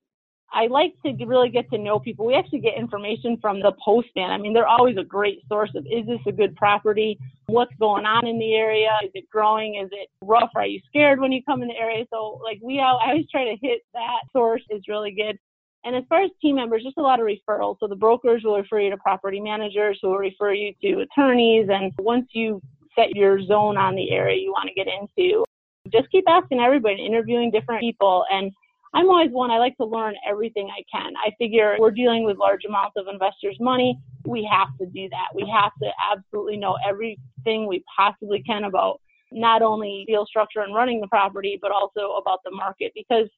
I 0.52 0.66
like 0.66 0.94
to 1.04 1.12
really 1.26 1.50
get 1.50 1.70
to 1.70 1.78
know 1.78 1.98
people. 1.98 2.24
We 2.24 2.34
actually 2.34 2.60
get 2.60 2.74
information 2.76 3.36
from 3.40 3.60
the 3.60 3.72
postman. 3.84 4.30
I 4.30 4.38
mean, 4.38 4.54
they're 4.54 4.66
always 4.66 4.96
a 4.96 5.04
great 5.04 5.42
source 5.48 5.70
of 5.74 5.84
is 5.86 6.06
this 6.06 6.20
a 6.26 6.32
good 6.32 6.56
property? 6.56 7.18
What's 7.46 7.74
going 7.78 8.06
on 8.06 8.26
in 8.26 8.38
the 8.38 8.54
area? 8.54 8.90
Is 9.04 9.10
it 9.14 9.28
growing? 9.30 9.76
Is 9.76 9.90
it 9.92 10.08
rough? 10.22 10.50
Are 10.54 10.66
you 10.66 10.80
scared 10.88 11.20
when 11.20 11.32
you 11.32 11.42
come 11.44 11.62
in 11.62 11.68
the 11.68 11.76
area? 11.76 12.04
So, 12.10 12.40
like, 12.42 12.60
we 12.62 12.80
all, 12.80 12.98
I 13.04 13.10
always 13.10 13.28
try 13.30 13.44
to 13.44 13.56
hit 13.60 13.82
that 13.92 14.20
source 14.32 14.62
is 14.70 14.82
really 14.88 15.12
good. 15.12 15.38
And 15.84 15.94
as 15.94 16.04
far 16.08 16.22
as 16.22 16.30
team 16.40 16.56
members, 16.56 16.82
just 16.82 16.98
a 16.98 17.02
lot 17.02 17.20
of 17.20 17.26
referrals. 17.26 17.76
So 17.80 17.86
the 17.86 17.96
brokers 17.96 18.42
will 18.42 18.56
refer 18.56 18.80
you 18.80 18.90
to 18.90 18.96
property 18.96 19.40
managers 19.40 19.98
who 20.02 20.08
will 20.08 20.18
refer 20.18 20.52
you 20.52 20.72
to 20.82 21.00
attorneys. 21.00 21.68
And 21.70 21.92
once 21.98 22.26
you 22.32 22.60
set 22.94 23.14
your 23.14 23.40
zone 23.42 23.76
on 23.76 23.94
the 23.94 24.10
area 24.10 24.40
you 24.40 24.50
want 24.50 24.68
to 24.68 24.74
get 24.74 24.88
into, 24.88 25.44
just 25.92 26.10
keep 26.10 26.24
asking 26.28 26.60
everybody, 26.60 27.04
interviewing 27.04 27.50
different 27.50 27.80
people. 27.80 28.24
And 28.30 28.52
I'm 28.98 29.08
always 29.10 29.30
one, 29.30 29.52
I 29.52 29.58
like 29.58 29.76
to 29.76 29.84
learn 29.84 30.16
everything 30.28 30.68
I 30.76 30.82
can. 30.92 31.12
I 31.24 31.30
figure 31.38 31.76
we're 31.78 31.92
dealing 31.92 32.24
with 32.24 32.36
large 32.36 32.64
amounts 32.68 32.96
of 32.96 33.06
investors' 33.06 33.56
money. 33.60 33.96
We 34.26 34.48
have 34.52 34.76
to 34.80 34.86
do 34.86 35.08
that. 35.10 35.28
We 35.36 35.48
have 35.54 35.70
to 35.80 35.90
absolutely 36.12 36.56
know 36.56 36.76
everything 36.84 37.68
we 37.68 37.84
possibly 37.96 38.42
can 38.42 38.64
about 38.64 39.00
not 39.30 39.62
only 39.62 40.04
deal 40.08 40.26
structure 40.26 40.62
and 40.62 40.74
running 40.74 41.00
the 41.00 41.06
property, 41.06 41.56
but 41.62 41.70
also 41.70 42.16
about 42.20 42.40
the 42.44 42.50
market. 42.50 42.90
Because 42.92 43.28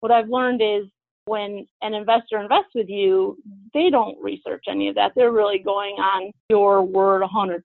what 0.00 0.12
I've 0.12 0.28
learned 0.28 0.60
is 0.60 0.84
when 1.24 1.66
an 1.80 1.94
investor 1.94 2.38
invests 2.38 2.74
with 2.74 2.90
you, 2.90 3.38
they 3.72 3.88
don't 3.88 4.22
research 4.22 4.64
any 4.68 4.88
of 4.88 4.96
that. 4.96 5.12
They're 5.16 5.32
really 5.32 5.60
going 5.60 5.94
on 5.94 6.30
your 6.50 6.82
word 6.82 7.22
100%. 7.22 7.62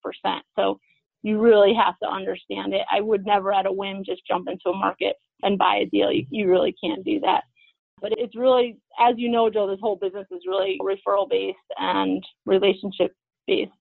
So 0.55 0.79
you 1.21 1.37
really 1.41 1.73
have 1.73 1.99
to 1.99 2.07
understand 2.07 2.73
it. 2.73 2.83
I 2.89 3.01
would 3.01 3.25
never 3.25 3.53
at 3.53 3.65
a 3.65 3.73
whim 3.73 4.03
just 4.05 4.25
jump 4.25 4.47
into 4.47 4.69
a 4.69 4.77
market 4.77 5.17
and 5.43 5.57
buy 5.57 5.81
a 5.83 5.85
deal. 5.85 6.11
You, 6.11 6.25
you 6.29 6.49
really 6.49 6.75
can't 6.83 7.03
do 7.03 7.19
that. 7.21 7.43
But 8.01 8.13
it's 8.17 8.35
really, 8.35 8.77
as 8.99 9.15
you 9.17 9.29
know, 9.29 9.49
Joe, 9.49 9.67
this 9.69 9.79
whole 9.79 9.95
business 9.95 10.25
is 10.31 10.41
really 10.47 10.79
referral 10.81 11.29
based 11.29 11.57
and 11.77 12.23
relationship 12.45 13.15
based. 13.47 13.71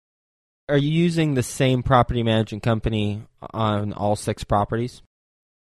Are 0.69 0.77
you 0.77 0.91
using 0.91 1.35
the 1.35 1.43
same 1.43 1.83
property 1.83 2.23
management 2.23 2.63
company 2.63 3.23
on 3.53 3.93
all 3.93 4.15
six 4.15 4.45
properties? 4.45 5.03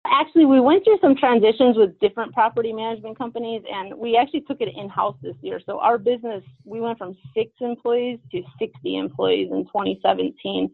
Actually, 0.07 0.47
we 0.47 0.61
went 0.61 0.85
through 0.85 0.99
some 1.03 1.17
transitions 1.17 1.77
with 1.77 1.99
different 1.99 2.33
property 2.33 2.73
management 2.73 3.19
companies, 3.19 3.63
and 3.71 3.93
we 3.99 4.17
actually 4.17 4.43
took 4.43 4.61
it 4.61 4.69
in 4.75 4.89
house 4.89 5.17
this 5.21 5.35
year. 5.43 5.61
So, 5.67 5.81
our 5.81 5.99
business, 5.99 6.45
we 6.65 6.81
went 6.81 6.97
from 6.97 7.17
six 7.35 7.51
employees 7.61 8.21
to 8.31 8.43
60 8.59 8.97
employees 8.97 9.49
in 9.51 9.65
2017. 9.65 10.71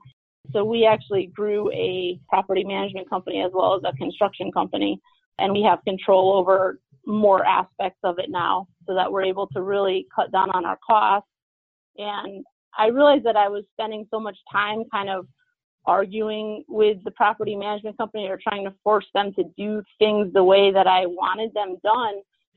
So 0.50 0.64
we 0.64 0.86
actually 0.86 1.26
grew 1.26 1.70
a 1.72 2.18
property 2.28 2.64
management 2.64 3.08
company 3.08 3.42
as 3.42 3.52
well 3.54 3.74
as 3.74 3.82
a 3.84 3.96
construction 3.96 4.50
company, 4.50 5.00
and 5.38 5.52
we 5.52 5.62
have 5.62 5.78
control 5.84 6.34
over 6.34 6.80
more 7.06 7.44
aspects 7.44 8.00
of 8.04 8.18
it 8.18 8.30
now 8.30 8.68
so 8.86 8.94
that 8.94 9.10
we're 9.10 9.24
able 9.24 9.46
to 9.48 9.62
really 9.62 10.06
cut 10.14 10.32
down 10.32 10.50
on 10.50 10.64
our 10.64 10.78
costs. 10.84 11.28
And 11.96 12.44
I 12.76 12.86
realized 12.86 13.24
that 13.24 13.36
I 13.36 13.48
was 13.48 13.64
spending 13.72 14.06
so 14.10 14.18
much 14.20 14.36
time 14.50 14.84
kind 14.90 15.10
of 15.10 15.26
arguing 15.84 16.64
with 16.68 17.02
the 17.04 17.10
property 17.12 17.56
management 17.56 17.98
company 17.98 18.28
or 18.28 18.38
trying 18.42 18.64
to 18.64 18.74
force 18.84 19.06
them 19.14 19.32
to 19.34 19.44
do 19.56 19.82
things 19.98 20.32
the 20.32 20.44
way 20.44 20.72
that 20.72 20.86
I 20.86 21.06
wanted 21.06 21.52
them 21.54 21.76
done 21.82 22.14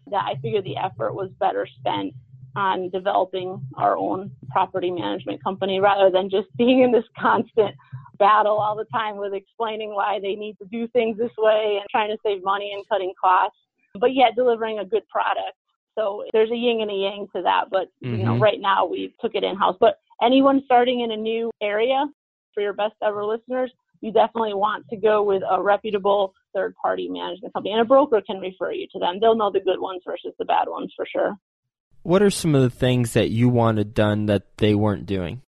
that 0.08 0.26
I 0.26 0.36
figured 0.42 0.64
the 0.64 0.78
effort 0.78 1.14
was 1.14 1.32
better 1.40 1.68
spent 1.80 2.14
on 2.56 2.90
developing 2.90 3.62
our 3.76 3.98
own 3.98 4.32
property 4.50 4.92
management 4.92 5.44
company 5.44 5.80
rather 5.80 6.10
than 6.10 6.30
just 6.30 6.48
being 6.58 6.82
in 6.82 6.92
this 6.92 7.04
constant 7.20 7.76
battle 8.18 8.58
all 8.58 8.76
the 8.76 8.86
time 8.86 9.18
with 9.18 9.34
explaining 9.34 9.94
why 9.94 10.20
they 10.22 10.36
need 10.36 10.58
to 10.58 10.66
do 10.66 10.88
things 10.90 11.18
this 11.18 11.32
way 11.38 11.78
and 11.80 11.86
trying 11.92 12.10
to 12.10 12.18
save 12.26 12.44
money 12.44 12.72
and 12.74 12.88
cutting 12.88 13.14
costs, 13.22 13.58
but 14.00 14.14
yet 14.14 14.36
delivering 14.36 14.80
a 14.80 14.86
good 14.86 15.08
product. 15.10 15.58
So 15.98 16.24
there's 16.34 16.52
a 16.52 16.56
yin 16.56 16.82
and 16.82 16.92
a 16.92 16.94
yang 16.94 17.28
to 17.36 17.42
that, 17.42 17.66
but 17.72 17.88
mm-hmm. 18.04 18.16
you 18.16 18.26
know, 18.26 18.34
mm-hmm. 18.34 18.44
right 18.44 18.60
now 18.60 18.86
we 18.86 19.14
took 19.22 19.36
it 19.36 19.44
in 19.44 19.56
house. 19.56 19.78
But 19.80 20.00
anyone 20.22 20.62
starting 20.66 21.02
in 21.02 21.12
a 21.12 21.18
new 21.18 21.52
area, 21.62 22.06
for 22.54 22.62
your 22.62 22.74
best 22.74 22.96
ever 23.04 23.24
listeners, 23.24 23.72
you 24.02 24.12
definitely 24.12 24.54
want 24.54 24.86
to 24.90 24.98
go 24.98 25.22
with 25.22 25.44
a 25.50 25.62
reputable 25.62 26.34
third 26.54 26.74
party 26.82 27.08
management 27.08 27.54
company, 27.54 27.74
and 27.74 27.82
a 27.82 27.86
broker 27.86 28.22
can 28.26 28.40
refer 28.40 28.72
you 28.72 28.88
to 28.94 29.00
them. 29.00 29.20
They'll 29.20 29.36
know 29.36 29.52
the 29.52 29.60
good 29.60 29.80
ones 29.80 30.02
versus 30.06 30.34
the 30.40 30.46
bad 30.46 30.68
ones 30.68 30.92
for 30.96 31.06
sure. 31.06 31.36
What 32.06 32.22
are 32.22 32.30
some 32.30 32.54
of 32.54 32.62
the 32.62 32.70
things 32.70 33.14
that 33.14 33.32
you 33.32 33.50
wanted 33.50 33.96
done 33.96 34.28
that 34.28 34.44
they 34.58 34.76
weren't 34.76 35.08
doing? 35.08 35.42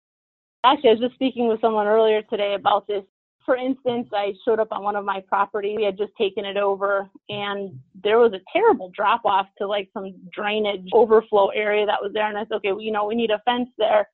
Actually, 0.64 0.90
I 0.90 0.92
was 0.92 1.00
just 1.00 1.14
speaking 1.14 1.49
with 1.49 1.61
someone 1.61 1.88
earlier 1.88 2.23
today 2.23 2.54
about 2.54 2.87
this. 2.87 3.02
For 3.44 3.56
instance, 3.56 4.06
I 4.12 4.34
showed 4.44 4.61
up 4.61 4.68
on 4.70 4.84
one 4.84 4.94
of 4.94 5.04
my 5.04 5.20
property. 5.26 5.75
We 5.76 5.82
had 5.82 5.99
just 5.99 6.12
taken 6.16 6.44
it 6.44 6.56
over, 6.56 7.11
and 7.28 7.80
there 8.04 8.20
was 8.20 8.34
a 8.34 8.40
terrible 8.52 8.92
drop 8.94 9.23
off 9.25 9.46
to 9.58 9.66
like 9.66 9.90
some 9.92 10.14
drainage 10.32 10.87
overflow 10.92 11.49
area 11.49 11.87
that 11.87 12.00
was 12.00 12.12
there. 12.14 12.28
And 12.28 12.38
I 12.38 12.42
said, 12.42 12.54
okay, 12.58 12.70
well, 12.70 12.80
you 12.80 12.92
know, 12.92 13.04
we 13.04 13.16
need 13.16 13.32
a 13.32 13.42
fence 13.44 13.70
there. 13.76 14.08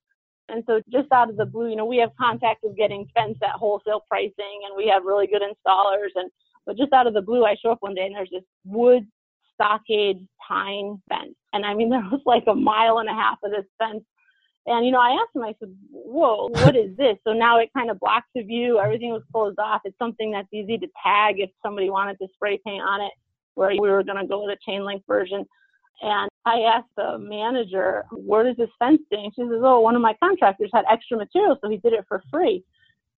And 0.49 0.65
so, 0.67 0.81
just 0.91 1.13
out 1.13 1.29
of 1.29 1.37
the 1.37 1.45
blue, 1.45 1.69
you 1.69 1.77
know, 1.77 1.85
we 1.85 1.99
have 1.99 2.09
contact 2.19 2.61
with 2.63 2.75
getting 2.75 3.07
fence 3.13 3.37
at 3.43 3.51
wholesale 3.51 4.01
pricing, 4.09 4.63
and 4.65 4.75
we 4.79 4.89
have 4.89 5.05
really 5.05 5.27
good 5.27 5.43
installers. 5.43 6.09
And 6.15 6.31
but 6.65 6.79
just 6.79 6.95
out 6.95 7.07
of 7.07 7.13
the 7.13 7.21
blue, 7.21 7.45
I 7.45 7.57
show 7.63 7.71
up 7.71 7.83
one 7.83 7.95
day, 7.95 8.07
and 8.07 8.15
there's 8.15 8.31
this 8.33 8.45
wood 8.65 9.07
stockade 9.53 10.27
pine 10.49 11.03
fence. 11.11 11.35
And 11.53 11.65
I 11.65 11.75
mean, 11.75 11.91
there 11.91 12.01
was 12.01 12.23
like 12.27 12.45
a 12.47 12.55
mile 12.55 12.99
and 12.99 13.09
a 13.09 13.15
half 13.15 13.39
of 13.45 13.51
this 13.51 13.67
fence. 13.79 14.05
And, 14.67 14.85
you 14.85 14.93
know, 14.93 15.01
I 15.01 15.13
asked 15.13 15.35
him, 15.35 15.43
I 15.43 15.55
said, 15.59 15.75
whoa, 15.91 16.49
what 16.49 16.77
is 16.77 16.95
this? 16.97 17.17
So 17.25 17.33
now 17.33 17.59
it 17.59 17.71
kind 17.75 17.91
of 17.91 17.99
blocks 17.99 18.27
the 18.35 18.43
view. 18.43 18.79
Everything 18.79 19.11
was 19.11 19.23
closed 19.33 19.59
off. 19.59 19.81
It's 19.85 19.99
something 19.99 20.31
that's 20.31 20.53
easy 20.53 20.77
to 20.79 20.87
tag 21.03 21.37
if 21.39 21.51
somebody 21.63 21.89
wanted 21.89 22.19
to 22.19 22.29
spray 22.35 22.61
paint 22.65 22.83
on 22.83 23.01
it, 23.01 23.13
where 23.55 23.71
we 23.71 23.89
were 23.89 24.05
going 24.05 24.21
to 24.21 24.27
go 24.27 24.45
with 24.45 24.57
a 24.57 24.71
chain 24.71 24.85
link 24.85 25.03
version. 25.09 25.47
And 26.03 26.31
I 26.45 26.61
asked 26.61 26.91
the 26.97 27.19
manager, 27.19 28.05
where 28.13 28.45
does 28.45 28.57
this 28.57 28.71
fence 28.79 29.01
stand? 29.07 29.33
She 29.35 29.43
says, 29.43 29.61
oh, 29.63 29.81
one 29.81 29.97
of 29.97 30.03
my 30.03 30.15
contractors 30.23 30.71
had 30.73 30.85
extra 30.91 31.17
material, 31.17 31.59
so 31.61 31.69
he 31.69 31.79
did 31.79 31.93
it 31.95 32.05
for 32.07 32.23
free. 32.31 32.63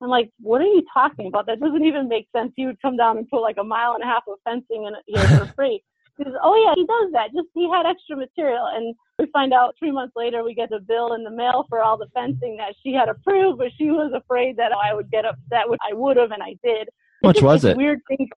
I'm 0.01 0.09
like, 0.09 0.31
what 0.41 0.61
are 0.61 0.65
you 0.65 0.83
talking 0.93 1.29
about? 1.29 1.47
That 1.47 1.61
doesn't 1.61 1.85
even 1.85 2.09
make 2.09 2.27
sense. 2.35 2.53
He 2.57 2.67
would 2.67 2.83
come 2.83 2.97
down 2.97 3.19
and 3.19 3.29
put 3.29 3.41
like 3.41 3.57
a 3.59 3.65
mile 3.65 3.95
and 3.95 4.03
a 4.03 4.07
half 4.07 4.25
of 4.27 4.39
fencing 4.43 4.85
in 4.85 4.95
here 5.07 5.39
for 5.39 5.47
free. 5.55 5.83
He 6.19 6.25
says, 6.25 6.35
oh 6.43 6.55
yeah, 6.55 6.75
he 6.77 6.85
does 6.87 7.13
that. 7.13 7.33
Just 7.35 7.49
he 7.55 7.71
had 7.71 7.87
extra 7.87 8.17
material, 8.17 8.67
and 8.67 8.95
we 9.19 9.27
find 9.33 9.53
out 9.55 9.75
three 9.79 9.91
months 9.91 10.13
later 10.15 10.45
we 10.45 10.55
get 10.55 10.69
the 10.71 10.81
bill 10.81 11.15
in 11.15 11.25
the 11.25 11.31
mail 11.31 11.65
for 11.69 11.81
all 11.81 11.97
the 11.97 12.09
fencing 12.13 12.57
that 12.59 12.75
she 12.83 12.93
had 12.93 13.09
approved, 13.09 13.59
but 13.59 13.69
she 13.79 13.91
was 13.91 14.13
afraid 14.15 14.57
that 14.59 14.73
I 14.73 14.95
would 14.95 15.11
get 15.11 15.25
upset, 15.25 15.69
which 15.69 15.81
I 15.89 15.95
would 15.95 16.17
have, 16.19 16.31
and 16.31 16.43
I 16.43 16.57
did. 16.63 16.89
How 17.23 17.29
much 17.29 17.41
was 17.41 17.65
it? 17.65 17.77
Weird 17.77 18.01
thing. 18.09 18.29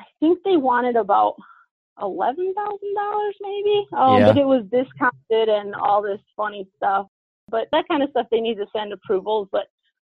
I 0.00 0.04
think 0.20 0.38
they 0.44 0.56
wanted 0.56 0.96
about 0.96 1.34
eleven 2.00 2.54
thousand 2.54 2.94
dollars, 2.94 3.34
maybe. 3.40 3.86
Um, 3.92 4.20
yeah. 4.20 4.26
But 4.28 4.38
it 4.38 4.46
was 4.46 4.64
discounted 4.70 5.48
and 5.48 5.74
all 5.74 6.00
this 6.02 6.20
funny 6.36 6.68
stuff. 6.76 7.06
But 7.50 7.68
that 7.72 7.86
kind 7.88 8.02
of 8.02 8.10
stuff 8.10 8.26
they 8.30 8.40
need 8.40 8.56
to 8.56 8.66
send 8.74 8.92
approvals, 8.92 9.48
but 9.50 9.66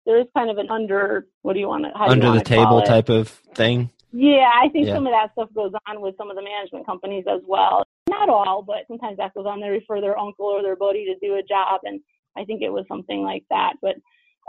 there 0.06 0.18
is 0.20 0.26
kind 0.36 0.50
of 0.50 0.58
an 0.58 0.70
under 0.70 1.26
what 1.42 1.54
do 1.54 1.60
you 1.60 1.68
want 1.68 1.84
to 1.84 2.00
under 2.00 2.30
the 2.32 2.40
table 2.40 2.82
type 2.82 3.08
of 3.08 3.28
thing. 3.54 3.90
Yeah, 4.12 4.50
I 4.54 4.68
think 4.70 4.86
yeah. 4.86 4.94
some 4.94 5.06
of 5.06 5.12
that 5.12 5.32
stuff 5.32 5.50
goes 5.54 5.72
on 5.86 6.00
with 6.00 6.16
some 6.16 6.30
of 6.30 6.36
the 6.36 6.42
management 6.42 6.86
companies 6.86 7.24
as 7.28 7.42
well. 7.46 7.84
Not 8.08 8.30
all, 8.30 8.62
but 8.62 8.86
sometimes 8.88 9.18
that 9.18 9.34
goes 9.34 9.46
on. 9.46 9.60
They 9.60 9.68
refer 9.68 10.00
their 10.00 10.18
uncle 10.18 10.46
or 10.46 10.62
their 10.62 10.76
buddy 10.76 11.04
to 11.04 11.14
do 11.20 11.34
a 11.34 11.42
job, 11.42 11.80
and 11.84 12.00
I 12.36 12.44
think 12.44 12.62
it 12.62 12.70
was 12.70 12.86
something 12.88 13.22
like 13.22 13.44
that. 13.50 13.74
But 13.82 13.96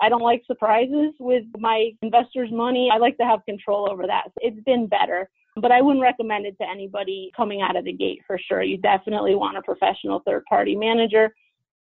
I 0.02 0.08
don't 0.08 0.22
like 0.22 0.44
surprises 0.48 1.14
with 1.20 1.44
my 1.58 1.92
investors' 2.02 2.52
money. 2.54 2.90
I 2.92 2.98
like 2.98 3.18
to 3.18 3.26
have 3.26 3.46
control 3.46 3.90
over 3.92 4.08
that. 4.08 4.30
It's 4.38 4.64
been 4.64 4.88
better, 4.88 5.30
but 5.58 5.74
I 5.74 5.82
wouldn't 5.82 6.02
recommend 6.02 6.46
it 6.46 6.58
to 6.62 6.70
anybody 6.70 7.32
coming 7.36 7.62
out 7.62 7.76
of 7.76 7.84
the 7.84 7.92
gate 7.92 8.22
for 8.26 8.40
sure. 8.40 8.64
You 8.64 8.78
definitely 8.78 9.36
want 9.36 9.58
a 9.58 9.62
professional 9.62 10.22
third 10.26 10.46
party 10.46 10.76
manager 10.76 11.36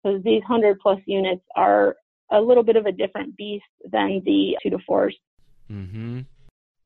because 0.04 0.22
these 0.24 0.42
100 0.42 0.80
plus 0.80 1.00
units 1.08 1.44
are 1.56 1.96
a 2.32 2.40
little 2.40 2.64
bit 2.64 2.76
of 2.76 2.86
a 2.86 2.92
different 2.92 3.36
beast 3.36 3.66
than 3.92 4.22
the 4.26 4.58
two 4.62 4.70
to 4.70 4.78
4s 4.90 5.14
Mm-hmm 5.72 6.20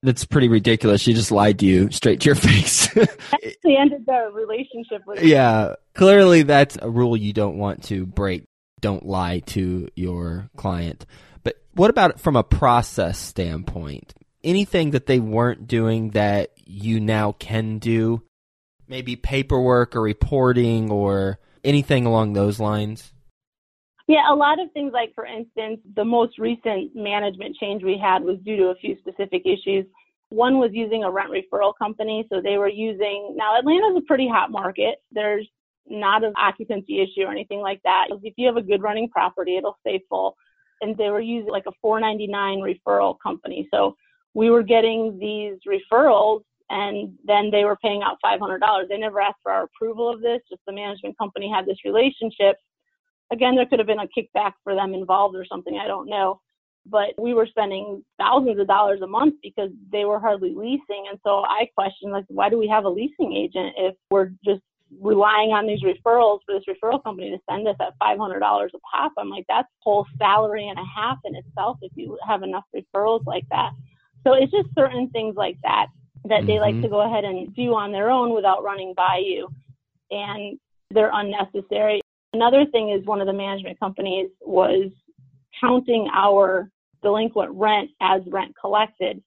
that's 0.04 0.26
pretty 0.26 0.48
ridiculous. 0.48 1.02
She 1.02 1.14
just 1.14 1.32
lied 1.32 1.60
to 1.60 1.66
you 1.66 1.92
straight 1.92 2.22
to 2.22 2.26
your 2.28 2.36
face. 2.50 2.88
She 2.94 3.76
ended 3.78 4.06
the 4.06 4.32
relationship 4.34 5.06
with 5.06 5.24
Yeah. 5.24 5.76
Clearly 5.96 6.44
that's 6.44 6.78
a 6.82 6.90
rule 6.90 7.18
you 7.18 7.34
don't 7.34 7.58
want 7.58 7.84
to 7.86 8.06
break. 8.06 8.46
Don't 8.80 9.06
lie 9.06 9.40
to 9.48 9.90
your 9.96 10.50
client. 10.56 11.06
But 11.44 11.56
what 11.74 11.90
about 11.90 12.20
from 12.20 12.36
a 12.36 12.44
process 12.44 13.18
standpoint? 13.18 14.14
Anything 14.44 14.92
that 14.92 15.08
they 15.08 15.20
weren't 15.20 15.68
doing 15.68 16.12
that 16.12 16.52
you 16.66 17.00
now 17.00 17.32
can 17.32 17.80
do? 17.80 18.22
Maybe 18.88 19.16
paperwork 19.16 19.96
or 19.96 20.02
reporting 20.02 20.92
or 20.92 21.40
anything 21.64 22.06
along 22.06 22.34
those 22.34 22.60
lines? 22.60 23.12
Yeah, 24.08 24.32
a 24.32 24.36
lot 24.36 24.60
of 24.60 24.72
things 24.72 24.94
like, 24.94 25.14
for 25.14 25.26
instance, 25.26 25.82
the 25.96 26.06
most 26.06 26.40
recent 26.40 26.96
management 26.96 27.58
change 27.58 27.84
we 27.84 27.98
had 28.02 28.24
was 28.24 28.38
due 28.46 28.56
to 28.56 28.68
a 28.68 28.76
few 28.76 28.98
specific 29.00 29.44
issues. 29.46 29.86
One 30.30 30.60
was 30.60 30.72
using 30.74 31.04
a 31.04 31.12
rent 31.12 31.30
referral 31.30 31.74
company. 31.78 32.26
So 32.32 32.42
they 32.42 32.58
were 32.58 32.70
using, 32.70 33.34
now 33.36 33.58
Atlanta's 33.58 34.02
a 34.02 34.08
pretty 34.08 34.28
hot 34.28 34.50
market. 34.50 35.00
There's 35.12 35.48
not 35.90 36.24
an 36.24 36.34
occupancy 36.38 37.02
issue 37.02 37.26
or 37.26 37.32
anything 37.32 37.60
like 37.60 37.82
that. 37.84 38.08
If 38.24 38.34
you 38.38 38.48
have 38.48 38.58
a 38.58 38.62
good 38.62 38.82
running 38.82 39.10
property, 39.10 39.58
it'll 39.58 39.78
stay 39.82 40.02
full. 40.10 40.38
And 40.82 40.98
they 40.98 41.10
were 41.10 41.22
using 41.22 41.52
like 41.52 41.66
a 41.68 41.74
499 41.82 42.60
referral 42.60 43.16
company. 43.22 43.68
So 43.74 43.96
we 44.34 44.50
were 44.50 44.64
getting 44.64 45.18
these 45.20 45.58
referrals 45.68 46.42
and 46.70 47.18
then 47.26 47.50
they 47.52 47.66
were 47.66 47.78
paying 47.78 48.04
out 48.04 48.18
$500. 48.24 48.60
They 48.88 48.98
never 48.98 49.20
asked 49.20 49.40
for 49.44 49.52
our 49.52 49.64
approval 49.64 50.10
of 50.10 50.22
this, 50.22 50.42
just 50.50 50.62
the 50.66 50.74
management 50.74 51.18
company 51.18 51.52
had 51.54 51.66
this 51.66 51.84
relationship. 51.86 52.58
Again, 53.32 53.56
there 53.56 53.66
could 53.66 53.80
have 53.80 53.88
been 53.88 54.00
a 54.00 54.08
kickback 54.08 54.54
for 54.64 54.76
them 54.76 54.94
involved 54.94 55.36
or 55.36 55.46
something, 55.46 55.78
I 55.78 55.88
don't 55.88 56.10
know. 56.10 56.42
But 56.86 57.10
we 57.18 57.34
were 57.34 57.46
spending 57.46 58.04
thousands 58.18 58.60
of 58.60 58.68
dollars 58.68 59.02
a 59.02 59.08
month 59.08 59.36
because 59.44 59.72
they 59.92 60.06
were 60.06 60.20
hardly 60.20 60.54
leasing. 60.56 61.06
And 61.10 61.20
so 61.26 61.44
I 61.44 61.70
questioned, 61.76 62.14
like, 62.14 62.24
why 62.30 62.50
do 62.50 62.58
we 62.58 62.68
have 62.70 62.86
a 62.86 62.90
leasing 62.90 63.34
agent 63.34 63.76
if 63.78 63.96
we're 64.10 64.32
just 64.46 64.62
relying 65.02 65.52
on 65.52 65.68
these 65.68 65.84
referrals 65.84 66.40
for 66.46 66.54
this 66.54 66.64
referral 66.70 67.04
company 67.04 67.30
to 67.32 67.38
send 67.50 67.68
us 67.68 67.76
at 67.82 68.00
$500 68.02 68.40
a 68.40 68.80
pop? 68.90 69.12
I'm 69.18 69.30
like, 69.30 69.44
that's 69.50 69.68
whole 69.82 70.06
salary 70.18 70.70
and 70.70 70.80
a 70.80 70.86
half 70.96 71.18
in 71.26 71.36
itself 71.36 71.78
if 71.82 71.92
you 71.96 72.18
have 72.26 72.44
enough 72.44 72.64
referrals 72.74 73.26
like 73.26 73.44
that. 73.50 73.72
So 74.26 74.34
it's 74.34 74.52
just 74.52 74.70
certain 74.74 75.10
things 75.10 75.36
like 75.36 75.58
that 75.64 75.88
that 76.26 76.40
mm-hmm. 76.40 76.48
they 76.48 76.60
like 76.60 76.74
mm-hmm. 76.76 76.84
to 76.84 76.90
go 76.90 77.02
ahead 77.02 77.24
and 77.24 77.54
do 77.56 77.74
on 77.74 77.92
their 77.92 78.10
own 78.10 78.34
without 78.34 78.64
running 78.64 78.94
by 78.96 79.22
you. 79.24 79.50
And 80.12 80.58
they're 80.92 81.12
unnecessary. 81.14 82.02
Another 82.34 82.66
thing 82.66 82.90
is 82.90 83.06
one 83.06 83.22
of 83.22 83.28
the 83.28 83.34
management 83.34 83.80
companies 83.80 84.30
was 84.42 84.92
counting 85.60 86.10
our 86.14 86.70
delinquent 87.02 87.52
rent 87.54 87.90
as 88.02 88.22
rent 88.28 88.54
collected, 88.60 89.22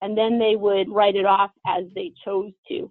and 0.00 0.16
then 0.16 0.38
they 0.38 0.56
would 0.56 0.88
write 0.90 1.16
it 1.16 1.24
off 1.24 1.50
as 1.66 1.84
they 1.94 2.12
chose 2.24 2.52
to. 2.68 2.90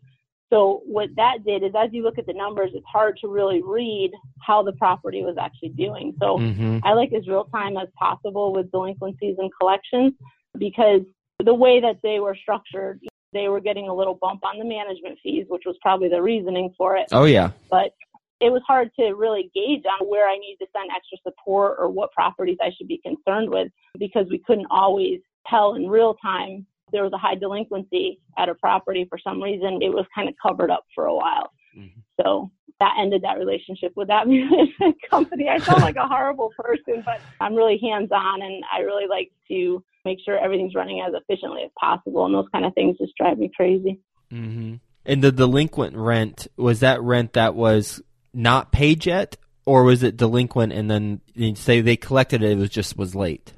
So 0.51 0.81
what 0.85 1.09
that 1.15 1.45
did 1.45 1.63
is 1.63 1.71
as 1.77 1.89
you 1.93 2.03
look 2.03 2.17
at 2.17 2.25
the 2.25 2.33
numbers, 2.33 2.71
it's 2.73 2.85
hard 2.85 3.17
to 3.21 3.29
really 3.29 3.61
read 3.63 4.11
how 4.45 4.61
the 4.63 4.73
property 4.73 5.23
was 5.23 5.37
actually 5.39 5.69
doing. 5.69 6.13
So 6.19 6.37
mm-hmm. 6.37 6.79
I 6.83 6.93
like 6.93 7.13
as 7.13 7.27
real 7.27 7.45
time 7.45 7.77
as 7.77 7.87
possible 7.97 8.51
with 8.51 8.69
delinquencies 8.71 9.37
and 9.37 9.49
collections 9.57 10.13
because 10.57 11.01
the 11.43 11.53
way 11.53 11.79
that 11.79 11.99
they 12.03 12.19
were 12.19 12.35
structured, 12.35 12.99
they 13.31 13.47
were 13.47 13.61
getting 13.61 13.87
a 13.87 13.93
little 13.93 14.15
bump 14.15 14.43
on 14.43 14.59
the 14.59 14.65
management 14.65 15.19
fees, 15.23 15.45
which 15.47 15.63
was 15.65 15.77
probably 15.81 16.09
the 16.09 16.21
reasoning 16.21 16.73
for 16.77 16.97
it. 16.97 17.07
Oh 17.13 17.23
yeah. 17.23 17.51
But 17.69 17.93
it 18.41 18.51
was 18.51 18.61
hard 18.67 18.89
to 18.99 19.13
really 19.13 19.51
gauge 19.53 19.83
on 19.85 20.07
where 20.07 20.27
I 20.27 20.37
need 20.37 20.57
to 20.59 20.65
send 20.75 20.89
extra 20.89 21.17
support 21.23 21.77
or 21.79 21.89
what 21.89 22.11
properties 22.11 22.57
I 22.61 22.71
should 22.75 22.87
be 22.87 22.99
concerned 23.03 23.49
with 23.49 23.71
because 23.99 24.25
we 24.29 24.39
couldn't 24.45 24.67
always 24.71 25.19
tell 25.47 25.75
in 25.75 25.87
real 25.87 26.15
time 26.15 26.65
there 26.91 27.03
was 27.03 27.13
a 27.13 27.17
high 27.17 27.35
delinquency 27.35 28.19
at 28.37 28.49
a 28.49 28.55
property 28.55 29.05
for 29.07 29.17
some 29.17 29.41
reason. 29.41 29.79
It 29.81 29.89
was 29.89 30.05
kind 30.13 30.27
of 30.27 30.35
covered 30.41 30.71
up 30.71 30.85
for 30.93 31.05
a 31.05 31.15
while. 31.15 31.51
Mm-hmm. 31.77 31.99
So 32.21 32.51
that 32.79 32.95
ended 32.99 33.21
that 33.21 33.37
relationship 33.37 33.93
with 33.95 34.07
that 34.07 34.27
management 34.27 34.97
company. 35.09 35.47
I 35.47 35.59
felt 35.59 35.81
like 35.81 35.95
a 35.95 36.07
horrible 36.07 36.51
person, 36.57 37.03
but 37.05 37.21
I'm 37.39 37.55
really 37.55 37.79
hands 37.81 38.11
on 38.11 38.41
and 38.41 38.63
I 38.73 38.79
really 38.79 39.07
like 39.07 39.31
to 39.49 39.83
make 40.03 40.17
sure 40.25 40.37
everything's 40.37 40.75
running 40.75 41.01
as 41.07 41.13
efficiently 41.13 41.61
as 41.63 41.71
possible. 41.79 42.25
And 42.25 42.33
those 42.33 42.49
kind 42.51 42.65
of 42.65 42.73
things 42.73 42.97
just 42.97 43.15
drive 43.15 43.37
me 43.37 43.51
crazy. 43.55 43.99
Mm-hmm. 44.33 44.75
And 45.05 45.23
the 45.23 45.31
delinquent 45.31 45.95
rent, 45.95 46.47
was 46.57 46.79
that 46.81 47.01
rent 47.01 47.33
that 47.33 47.55
was 47.55 48.01
not 48.33 48.71
paid 48.71 49.05
yet? 49.05 49.37
Or 49.65 49.83
was 49.83 50.01
it 50.01 50.17
delinquent 50.17 50.73
and 50.73 50.89
then 50.89 51.21
you 51.33 51.55
say 51.55 51.81
they 51.81 51.95
collected 51.95 52.41
it, 52.41 52.51
it 52.51 52.57
was 52.57 52.69
just 52.69 52.97
was 52.97 53.13
late? 53.13 53.53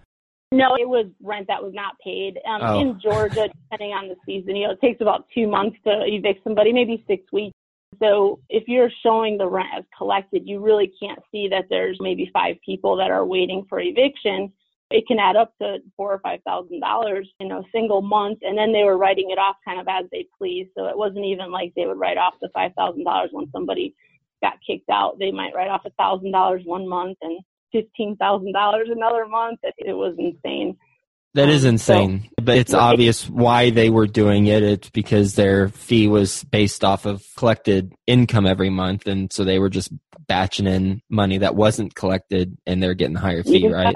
No, 0.51 0.75
it 0.75 0.87
was 0.87 1.07
rent 1.21 1.47
that 1.47 1.63
was 1.63 1.73
not 1.73 1.95
paid. 2.03 2.37
Um, 2.47 2.61
oh. 2.61 2.79
In 2.79 2.99
Georgia, 3.01 3.49
depending 3.71 3.93
on 3.93 4.09
the 4.09 4.15
season, 4.25 4.55
you 4.55 4.67
know, 4.67 4.73
it 4.73 4.81
takes 4.81 5.01
about 5.01 5.25
two 5.33 5.47
months 5.47 5.77
to 5.85 6.03
evict 6.05 6.43
somebody, 6.43 6.73
maybe 6.73 7.03
six 7.07 7.23
weeks. 7.31 7.55
So 7.99 8.39
if 8.49 8.67
you're 8.67 8.91
showing 9.01 9.37
the 9.37 9.47
rent 9.47 9.69
as 9.77 9.83
collected, 9.97 10.43
you 10.45 10.59
really 10.59 10.91
can't 11.01 11.19
see 11.31 11.47
that 11.49 11.65
there's 11.69 11.97
maybe 11.99 12.29
five 12.33 12.57
people 12.65 12.97
that 12.97 13.11
are 13.11 13.25
waiting 13.25 13.65
for 13.69 13.79
eviction. 13.79 14.51
It 14.91 15.07
can 15.07 15.17
add 15.17 15.35
up 15.35 15.53
to 15.59 15.77
four 15.97 16.13
or 16.13 16.19
five 16.19 16.41
thousand 16.45 16.81
dollars 16.81 17.27
in 17.39 17.51
a 17.51 17.61
single 17.71 18.01
month, 18.01 18.39
and 18.43 18.55
then 18.57 18.73
they 18.73 18.83
were 18.83 18.97
writing 18.97 19.31
it 19.31 19.39
off 19.39 19.55
kind 19.65 19.79
of 19.79 19.87
as 19.87 20.05
they 20.11 20.27
please. 20.37 20.67
So 20.77 20.85
it 20.85 20.97
wasn't 20.97 21.25
even 21.25 21.51
like 21.51 21.73
they 21.75 21.87
would 21.87 21.97
write 21.97 22.17
off 22.17 22.35
the 22.41 22.49
five 22.53 22.73
thousand 22.75 23.05
dollars 23.05 23.29
when 23.31 23.49
somebody 23.51 23.95
got 24.43 24.59
kicked 24.65 24.89
out. 24.89 25.17
They 25.17 25.31
might 25.31 25.55
write 25.55 25.69
off 25.69 25.85
a 25.85 25.89
thousand 25.91 26.31
dollars 26.31 26.61
one 26.65 26.87
month 26.87 27.17
and 27.21 27.39
fifteen 27.71 28.15
thousand 28.17 28.53
dollars 28.53 28.89
another 28.91 29.25
month. 29.25 29.59
It, 29.63 29.75
it 29.77 29.93
was 29.93 30.15
insane. 30.19 30.77
That 31.35 31.49
is 31.49 31.65
um, 31.65 31.69
insane, 31.69 32.21
so, 32.25 32.43
but 32.43 32.57
it's 32.57 32.75
obvious 32.75 33.27
why 33.27 33.71
they 33.71 33.89
were 33.89 34.05
doing 34.05 34.45
it. 34.45 34.61
It's 34.61 34.89
because 34.91 35.33
their 35.33 35.69
fee 35.69 36.07
was 36.07 36.43
based 36.43 36.83
off 36.83 37.07
of 37.07 37.23
collected 37.35 37.91
income 38.05 38.45
every 38.45 38.69
month, 38.69 39.07
and 39.07 39.33
so 39.33 39.43
they 39.43 39.57
were 39.57 39.69
just 39.69 39.91
batching 40.27 40.67
in 40.67 41.01
money 41.09 41.39
that 41.39 41.55
wasn't 41.55 41.95
collected, 41.95 42.55
and 42.67 42.83
they're 42.83 42.93
getting 42.93 43.15
the 43.15 43.19
higher 43.19 43.41
fee, 43.41 43.67
right? 43.67 43.95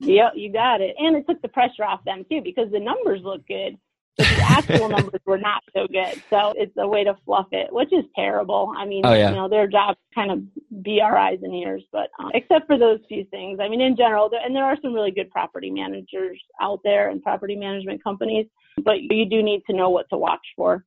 Yep, 0.00 0.32
you 0.34 0.52
got 0.52 0.80
it. 0.80 0.96
And 0.98 1.16
it 1.16 1.24
took 1.28 1.40
the 1.42 1.48
pressure 1.48 1.84
off 1.84 2.04
them 2.04 2.24
too, 2.28 2.40
because 2.42 2.72
the 2.72 2.80
numbers 2.80 3.20
look 3.22 3.46
good, 3.46 3.78
but 4.16 4.26
the 4.26 4.42
actual 4.42 4.88
numbers 4.88 5.20
were 5.24 5.38
not 5.38 5.62
so 5.74 5.86
good. 5.86 6.22
So 6.30 6.52
it's 6.56 6.72
a 6.78 6.86
way 6.86 7.04
to 7.04 7.16
fluff 7.24 7.48
it, 7.52 7.72
which 7.72 7.92
is 7.92 8.04
terrible. 8.14 8.72
I 8.76 8.86
mean, 8.86 9.04
oh, 9.04 9.12
yeah. 9.12 9.30
you 9.30 9.34
know, 9.34 9.48
their 9.48 9.66
job 9.66 9.96
kind 10.14 10.30
of 10.30 10.82
be 10.82 11.00
our 11.00 11.16
eyes 11.16 11.38
and 11.42 11.54
ears, 11.54 11.82
but 11.90 12.10
um, 12.18 12.30
except 12.34 12.66
for 12.66 12.78
those 12.78 13.00
few 13.08 13.24
things, 13.24 13.58
I 13.60 13.68
mean, 13.68 13.80
in 13.80 13.96
general, 13.96 14.28
there, 14.28 14.40
and 14.44 14.54
there 14.54 14.64
are 14.64 14.76
some 14.82 14.92
really 14.92 15.10
good 15.10 15.30
property 15.30 15.70
managers 15.70 16.40
out 16.60 16.80
there 16.84 17.10
and 17.10 17.22
property 17.22 17.56
management 17.56 18.02
companies, 18.04 18.46
but 18.84 19.00
you 19.00 19.28
do 19.28 19.42
need 19.42 19.62
to 19.68 19.76
know 19.76 19.90
what 19.90 20.08
to 20.10 20.16
watch 20.16 20.46
for. 20.56 20.84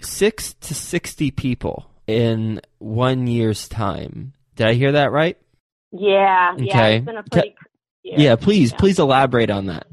Six 0.00 0.54
to 0.54 0.74
60 0.74 1.30
people 1.32 1.90
in 2.06 2.60
one 2.78 3.26
year's 3.26 3.68
time. 3.68 4.34
Did 4.56 4.66
I 4.68 4.74
hear 4.74 4.92
that 4.92 5.10
right? 5.10 5.38
Yeah, 5.90 6.52
okay. 6.54 6.64
yeah, 6.64 6.86
it's 6.86 7.04
been 7.04 7.16
a 7.16 7.22
pretty. 7.22 7.54
Yeah, 8.02 8.36
please, 8.36 8.72
yeah. 8.72 8.76
please 8.76 8.98
elaborate 8.98 9.50
on 9.50 9.66
that. 9.66 9.86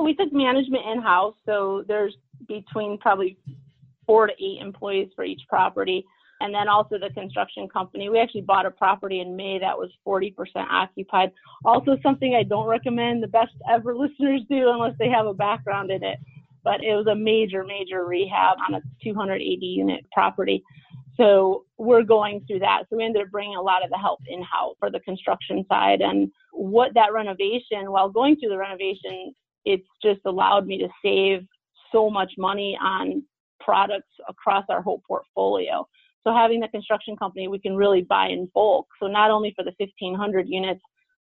So 0.00 0.04
we 0.04 0.14
took 0.14 0.32
management 0.32 0.82
in 0.90 1.02
house, 1.02 1.34
so 1.44 1.84
there's 1.86 2.16
between 2.48 2.96
probably 2.96 3.36
four 4.06 4.26
to 4.26 4.32
eight 4.32 4.62
employees 4.62 5.10
for 5.14 5.24
each 5.24 5.42
property. 5.46 6.06
And 6.40 6.54
then 6.54 6.70
also 6.70 6.96
the 6.98 7.10
construction 7.12 7.68
company. 7.68 8.08
We 8.08 8.18
actually 8.18 8.40
bought 8.40 8.64
a 8.64 8.70
property 8.70 9.20
in 9.20 9.36
May 9.36 9.58
that 9.58 9.76
was 9.76 9.90
40% 10.08 10.32
occupied. 10.70 11.32
Also, 11.66 11.98
something 12.02 12.34
I 12.34 12.44
don't 12.44 12.66
recommend 12.66 13.22
the 13.22 13.26
best 13.26 13.52
ever 13.70 13.94
listeners 13.98 14.40
do 14.48 14.70
unless 14.70 14.94
they 14.98 15.10
have 15.10 15.26
a 15.26 15.34
background 15.34 15.90
in 15.90 16.02
it. 16.02 16.18
But 16.64 16.82
it 16.82 16.94
was 16.94 17.06
a 17.06 17.14
major, 17.14 17.62
major 17.62 18.06
rehab 18.06 18.56
on 18.66 18.76
a 18.76 18.80
280 19.04 19.66
unit 19.66 20.06
property. 20.14 20.62
So 21.18 21.66
we're 21.76 22.04
going 22.04 22.42
through 22.46 22.60
that. 22.60 22.84
So 22.88 22.96
we 22.96 23.04
ended 23.04 23.20
up 23.20 23.30
bringing 23.30 23.56
a 23.56 23.60
lot 23.60 23.84
of 23.84 23.90
the 23.90 23.98
help 23.98 24.20
in 24.26 24.42
house 24.42 24.76
for 24.78 24.90
the 24.90 25.00
construction 25.00 25.66
side. 25.68 26.00
And 26.00 26.32
what 26.52 26.94
that 26.94 27.12
renovation, 27.12 27.92
while 27.92 28.08
going 28.08 28.36
through 28.36 28.48
the 28.48 28.56
renovation, 28.56 29.34
it's 29.64 29.86
just 30.02 30.20
allowed 30.24 30.66
me 30.66 30.78
to 30.78 30.88
save 31.04 31.46
so 31.92 32.10
much 32.10 32.32
money 32.38 32.78
on 32.80 33.22
products 33.60 34.08
across 34.28 34.64
our 34.68 34.82
whole 34.82 35.02
portfolio. 35.06 35.86
So 36.26 36.34
having 36.34 36.60
the 36.60 36.68
construction 36.68 37.16
company, 37.16 37.48
we 37.48 37.58
can 37.58 37.76
really 37.76 38.02
buy 38.02 38.28
in 38.28 38.50
bulk. 38.54 38.86
So 39.00 39.06
not 39.06 39.30
only 39.30 39.52
for 39.56 39.64
the 39.64 39.72
1500 39.78 40.48
units, 40.48 40.80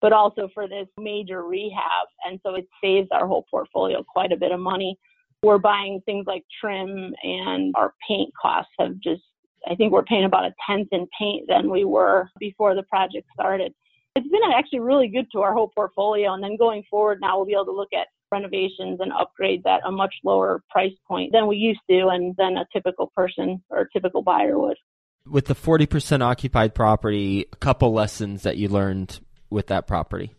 but 0.01 0.13
also 0.13 0.49
for 0.53 0.67
this 0.67 0.87
major 0.97 1.43
rehab. 1.43 2.07
And 2.25 2.39
so 2.43 2.55
it 2.55 2.67
saves 2.81 3.07
our 3.11 3.27
whole 3.27 3.45
portfolio 3.51 4.03
quite 4.03 4.31
a 4.31 4.37
bit 4.37 4.51
of 4.51 4.59
money. 4.59 4.97
We're 5.43 5.57
buying 5.57 6.01
things 6.05 6.25
like 6.27 6.43
trim 6.59 7.13
and 7.23 7.73
our 7.77 7.93
paint 8.07 8.31
costs 8.41 8.71
have 8.79 8.99
just, 8.99 9.21
I 9.69 9.75
think 9.75 9.91
we're 9.91 10.03
paying 10.03 10.25
about 10.25 10.45
a 10.45 10.53
tenth 10.67 10.89
in 10.91 11.07
paint 11.17 11.47
than 11.47 11.69
we 11.69 11.85
were 11.85 12.29
before 12.39 12.75
the 12.75 12.83
project 12.83 13.27
started. 13.33 13.73
It's 14.15 14.27
been 14.27 14.41
actually 14.53 14.79
really 14.79 15.07
good 15.07 15.27
to 15.33 15.41
our 15.41 15.53
whole 15.53 15.71
portfolio. 15.73 16.33
And 16.33 16.43
then 16.43 16.57
going 16.57 16.83
forward 16.89 17.19
now, 17.21 17.37
we'll 17.37 17.45
be 17.45 17.53
able 17.53 17.65
to 17.65 17.71
look 17.71 17.93
at 17.93 18.07
renovations 18.31 18.99
and 18.99 19.11
upgrades 19.11 19.65
at 19.65 19.81
a 19.85 19.91
much 19.91 20.13
lower 20.23 20.61
price 20.69 20.93
point 21.07 21.31
than 21.31 21.47
we 21.47 21.57
used 21.57 21.81
to 21.89 22.07
and 22.07 22.35
than 22.37 22.57
a 22.57 22.65
typical 22.73 23.11
person 23.15 23.61
or 23.69 23.85
typical 23.91 24.21
buyer 24.21 24.57
would. 24.57 24.77
With 25.25 25.45
the 25.45 25.55
40% 25.55 26.21
occupied 26.21 26.73
property, 26.73 27.45
a 27.51 27.55
couple 27.57 27.93
lessons 27.93 28.43
that 28.43 28.57
you 28.57 28.67
learned 28.67 29.19
with 29.49 29.67
that 29.67 29.87
property. 29.87 30.33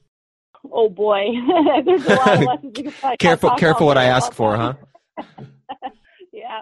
Oh 0.72 0.88
boy, 0.88 1.24
there's 1.84 2.04
a 2.04 2.14
lot 2.14 2.34
of 2.34 2.40
lessons 2.46 2.72
you 2.76 2.90
can 2.90 3.16
Careful, 3.18 3.50
careful 3.56 3.86
what 3.86 3.98
I 3.98 4.04
ask 4.04 4.32
for, 4.32 4.56
huh? 4.56 4.74
yeah. 6.32 6.60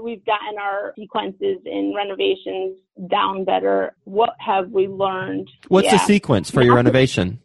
We've 0.00 0.24
gotten 0.24 0.58
our 0.58 0.94
sequences 0.98 1.58
in 1.66 1.92
renovations 1.94 2.76
down 3.10 3.44
better. 3.44 3.94
What 4.04 4.30
have 4.38 4.70
we 4.70 4.88
learned? 4.88 5.50
What's 5.68 5.86
yeah. 5.86 5.98
the 5.98 5.98
sequence 5.98 6.50
for 6.50 6.62
your 6.62 6.76
renovation? 6.76 7.41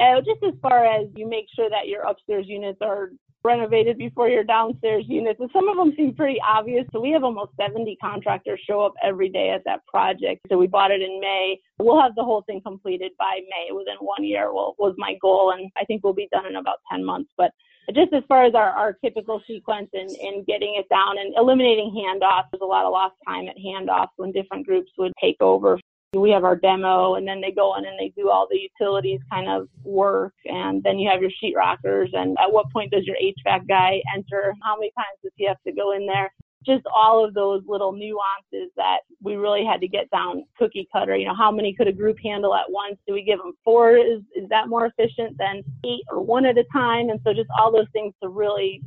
Uh, 0.00 0.20
just 0.20 0.42
as 0.42 0.54
far 0.60 0.84
as 0.84 1.08
you 1.14 1.28
make 1.28 1.46
sure 1.54 1.68
that 1.70 1.88
your 1.88 2.02
upstairs 2.02 2.46
units 2.48 2.78
are 2.80 3.10
renovated 3.44 3.98
before 3.98 4.28
your 4.28 4.44
downstairs 4.44 5.04
units. 5.08 5.40
And 5.40 5.50
some 5.52 5.68
of 5.68 5.76
them 5.76 5.92
seem 5.96 6.14
pretty 6.14 6.40
obvious. 6.40 6.84
So 6.92 7.00
we 7.00 7.10
have 7.10 7.24
almost 7.24 7.52
70 7.60 7.96
contractors 8.00 8.60
show 8.66 8.80
up 8.82 8.94
every 9.02 9.28
day 9.28 9.50
at 9.50 9.64
that 9.64 9.84
project. 9.86 10.42
So 10.48 10.56
we 10.56 10.66
bought 10.66 10.90
it 10.90 11.02
in 11.02 11.20
May. 11.20 11.58
We'll 11.78 12.00
have 12.00 12.14
the 12.14 12.24
whole 12.24 12.42
thing 12.42 12.60
completed 12.60 13.12
by 13.18 13.40
May 13.50 13.72
within 13.72 13.96
one 14.00 14.24
year 14.24 14.52
will, 14.52 14.74
was 14.78 14.94
my 14.96 15.16
goal. 15.20 15.52
And 15.52 15.70
I 15.76 15.84
think 15.84 16.04
we'll 16.04 16.12
be 16.12 16.28
done 16.32 16.46
in 16.46 16.56
about 16.56 16.78
10 16.90 17.04
months. 17.04 17.30
But 17.36 17.52
just 17.94 18.12
as 18.12 18.22
far 18.28 18.44
as 18.44 18.54
our, 18.54 18.70
our 18.70 18.92
typical 19.04 19.42
sequence 19.46 19.90
and, 19.92 20.08
and 20.08 20.46
getting 20.46 20.76
it 20.78 20.88
down 20.88 21.18
and 21.18 21.34
eliminating 21.36 21.90
handoffs, 21.90 22.46
there's 22.52 22.62
a 22.62 22.64
lot 22.64 22.84
of 22.84 22.92
lost 22.92 23.16
time 23.26 23.48
at 23.48 23.56
handoffs 23.56 24.12
when 24.16 24.30
different 24.30 24.66
groups 24.66 24.90
would 24.98 25.12
take 25.20 25.36
over 25.40 25.78
we 26.14 26.30
have 26.30 26.44
our 26.44 26.56
demo 26.56 27.14
and 27.14 27.26
then 27.26 27.40
they 27.40 27.50
go 27.50 27.74
in 27.76 27.86
and 27.86 27.98
they 27.98 28.12
do 28.14 28.28
all 28.28 28.46
the 28.50 28.58
utilities 28.58 29.20
kind 29.30 29.48
of 29.48 29.68
work 29.82 30.34
and 30.44 30.82
then 30.82 30.98
you 30.98 31.08
have 31.10 31.22
your 31.22 31.30
sheet 31.40 31.54
rockers 31.56 32.10
and 32.12 32.36
at 32.38 32.52
what 32.52 32.70
point 32.70 32.90
does 32.90 33.04
your 33.06 33.16
HVAC 33.16 33.66
guy 33.66 34.02
enter? 34.14 34.54
How 34.62 34.76
many 34.76 34.92
times 34.96 35.18
does 35.22 35.32
he 35.36 35.46
have 35.46 35.62
to 35.66 35.72
go 35.72 35.92
in 35.92 36.06
there? 36.06 36.30
just 36.64 36.84
all 36.94 37.24
of 37.24 37.34
those 37.34 37.62
little 37.66 37.92
nuances 37.92 38.70
that 38.76 38.98
we 39.20 39.34
really 39.34 39.64
had 39.64 39.80
to 39.80 39.88
get 39.88 40.10
down 40.10 40.44
cookie 40.58 40.88
cutter. 40.92 41.16
You 41.16 41.26
know, 41.26 41.34
how 41.34 41.50
many 41.50 41.74
could 41.74 41.88
a 41.88 41.92
group 41.92 42.18
handle 42.22 42.54
at 42.54 42.70
once? 42.70 42.98
Do 43.06 43.14
we 43.14 43.24
give 43.24 43.38
them 43.38 43.54
four? 43.64 43.96
Is, 43.96 44.20
is 44.34 44.48
that 44.50 44.68
more 44.68 44.86
efficient 44.86 45.36
than 45.38 45.62
eight 45.84 46.04
or 46.08 46.22
one 46.22 46.46
at 46.46 46.58
a 46.58 46.64
time? 46.72 47.08
And 47.10 47.20
so 47.24 47.32
just 47.32 47.48
all 47.58 47.72
those 47.72 47.88
things 47.92 48.14
to 48.22 48.28
really, 48.28 48.82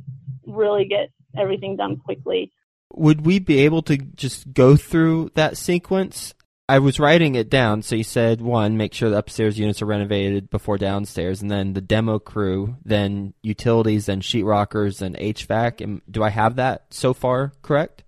really 0.46 0.86
get 0.86 1.10
everything 1.36 1.76
done 1.76 1.96
quickly. 1.96 2.50
Would 2.94 3.26
we 3.26 3.38
be 3.38 3.58
able 3.60 3.82
to 3.82 3.98
just 3.98 4.54
go 4.54 4.76
through 4.76 5.32
that 5.34 5.56
sequence 5.56 6.32
I 6.68 6.80
was 6.80 6.98
writing 6.98 7.36
it 7.36 7.48
down. 7.48 7.82
So 7.82 7.94
you 7.94 8.02
said 8.02 8.40
one, 8.40 8.76
make 8.76 8.92
sure 8.92 9.08
the 9.08 9.18
upstairs 9.18 9.58
units 9.58 9.82
are 9.82 9.86
renovated 9.86 10.50
before 10.50 10.78
downstairs, 10.78 11.40
and 11.40 11.50
then 11.50 11.74
the 11.74 11.80
demo 11.80 12.18
crew, 12.18 12.76
then 12.84 13.34
utilities, 13.42 14.06
then 14.06 14.20
sheetrockers, 14.20 15.00
and 15.00 15.16
HVAC. 15.16 15.80
And 15.80 16.02
do 16.10 16.24
I 16.24 16.30
have 16.30 16.56
that 16.56 16.86
so 16.90 17.14
far 17.14 17.52
correct? 17.62 18.02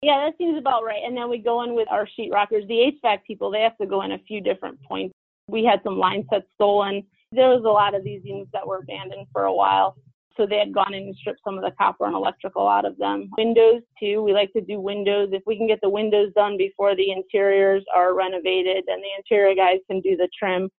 Yeah, 0.00 0.24
that 0.26 0.38
seems 0.38 0.56
about 0.56 0.84
right. 0.84 1.02
And 1.04 1.16
then 1.16 1.28
we 1.28 1.38
go 1.38 1.64
in 1.64 1.74
with 1.74 1.88
our 1.90 2.06
sheetrockers. 2.06 2.68
The 2.68 2.92
HVAC 3.02 3.24
people, 3.26 3.50
they 3.50 3.62
have 3.62 3.76
to 3.78 3.86
go 3.86 4.02
in 4.02 4.12
a 4.12 4.18
few 4.18 4.40
different 4.40 4.80
points. 4.84 5.12
We 5.48 5.64
had 5.64 5.80
some 5.82 5.98
line 5.98 6.24
sets 6.30 6.46
stolen. 6.54 7.02
There 7.32 7.48
was 7.48 7.64
a 7.64 7.68
lot 7.68 7.96
of 7.96 8.04
these 8.04 8.20
units 8.24 8.50
that 8.52 8.66
were 8.66 8.78
abandoned 8.78 9.26
for 9.32 9.42
a 9.42 9.52
while. 9.52 9.96
So 10.38 10.46
they 10.46 10.58
had 10.58 10.72
gone 10.72 10.94
in 10.94 11.02
and 11.02 11.16
stripped 11.16 11.40
some 11.44 11.58
of 11.58 11.64
the 11.64 11.72
copper 11.72 12.06
and 12.06 12.14
electrical 12.14 12.68
out 12.68 12.84
of 12.84 12.96
them. 12.96 13.28
Windows 13.36 13.82
too. 13.98 14.22
We 14.22 14.32
like 14.32 14.52
to 14.52 14.60
do 14.60 14.80
windows. 14.80 15.30
If 15.32 15.42
we 15.46 15.56
can 15.56 15.66
get 15.66 15.80
the 15.82 15.90
windows 15.90 16.32
done 16.36 16.56
before 16.56 16.94
the 16.94 17.10
interiors 17.10 17.84
are 17.94 18.14
renovated, 18.14 18.84
then 18.86 19.00
the 19.00 19.10
interior 19.18 19.54
guys 19.56 19.78
can 19.90 20.00
do 20.00 20.16
the 20.16 20.28
trim 20.38 20.70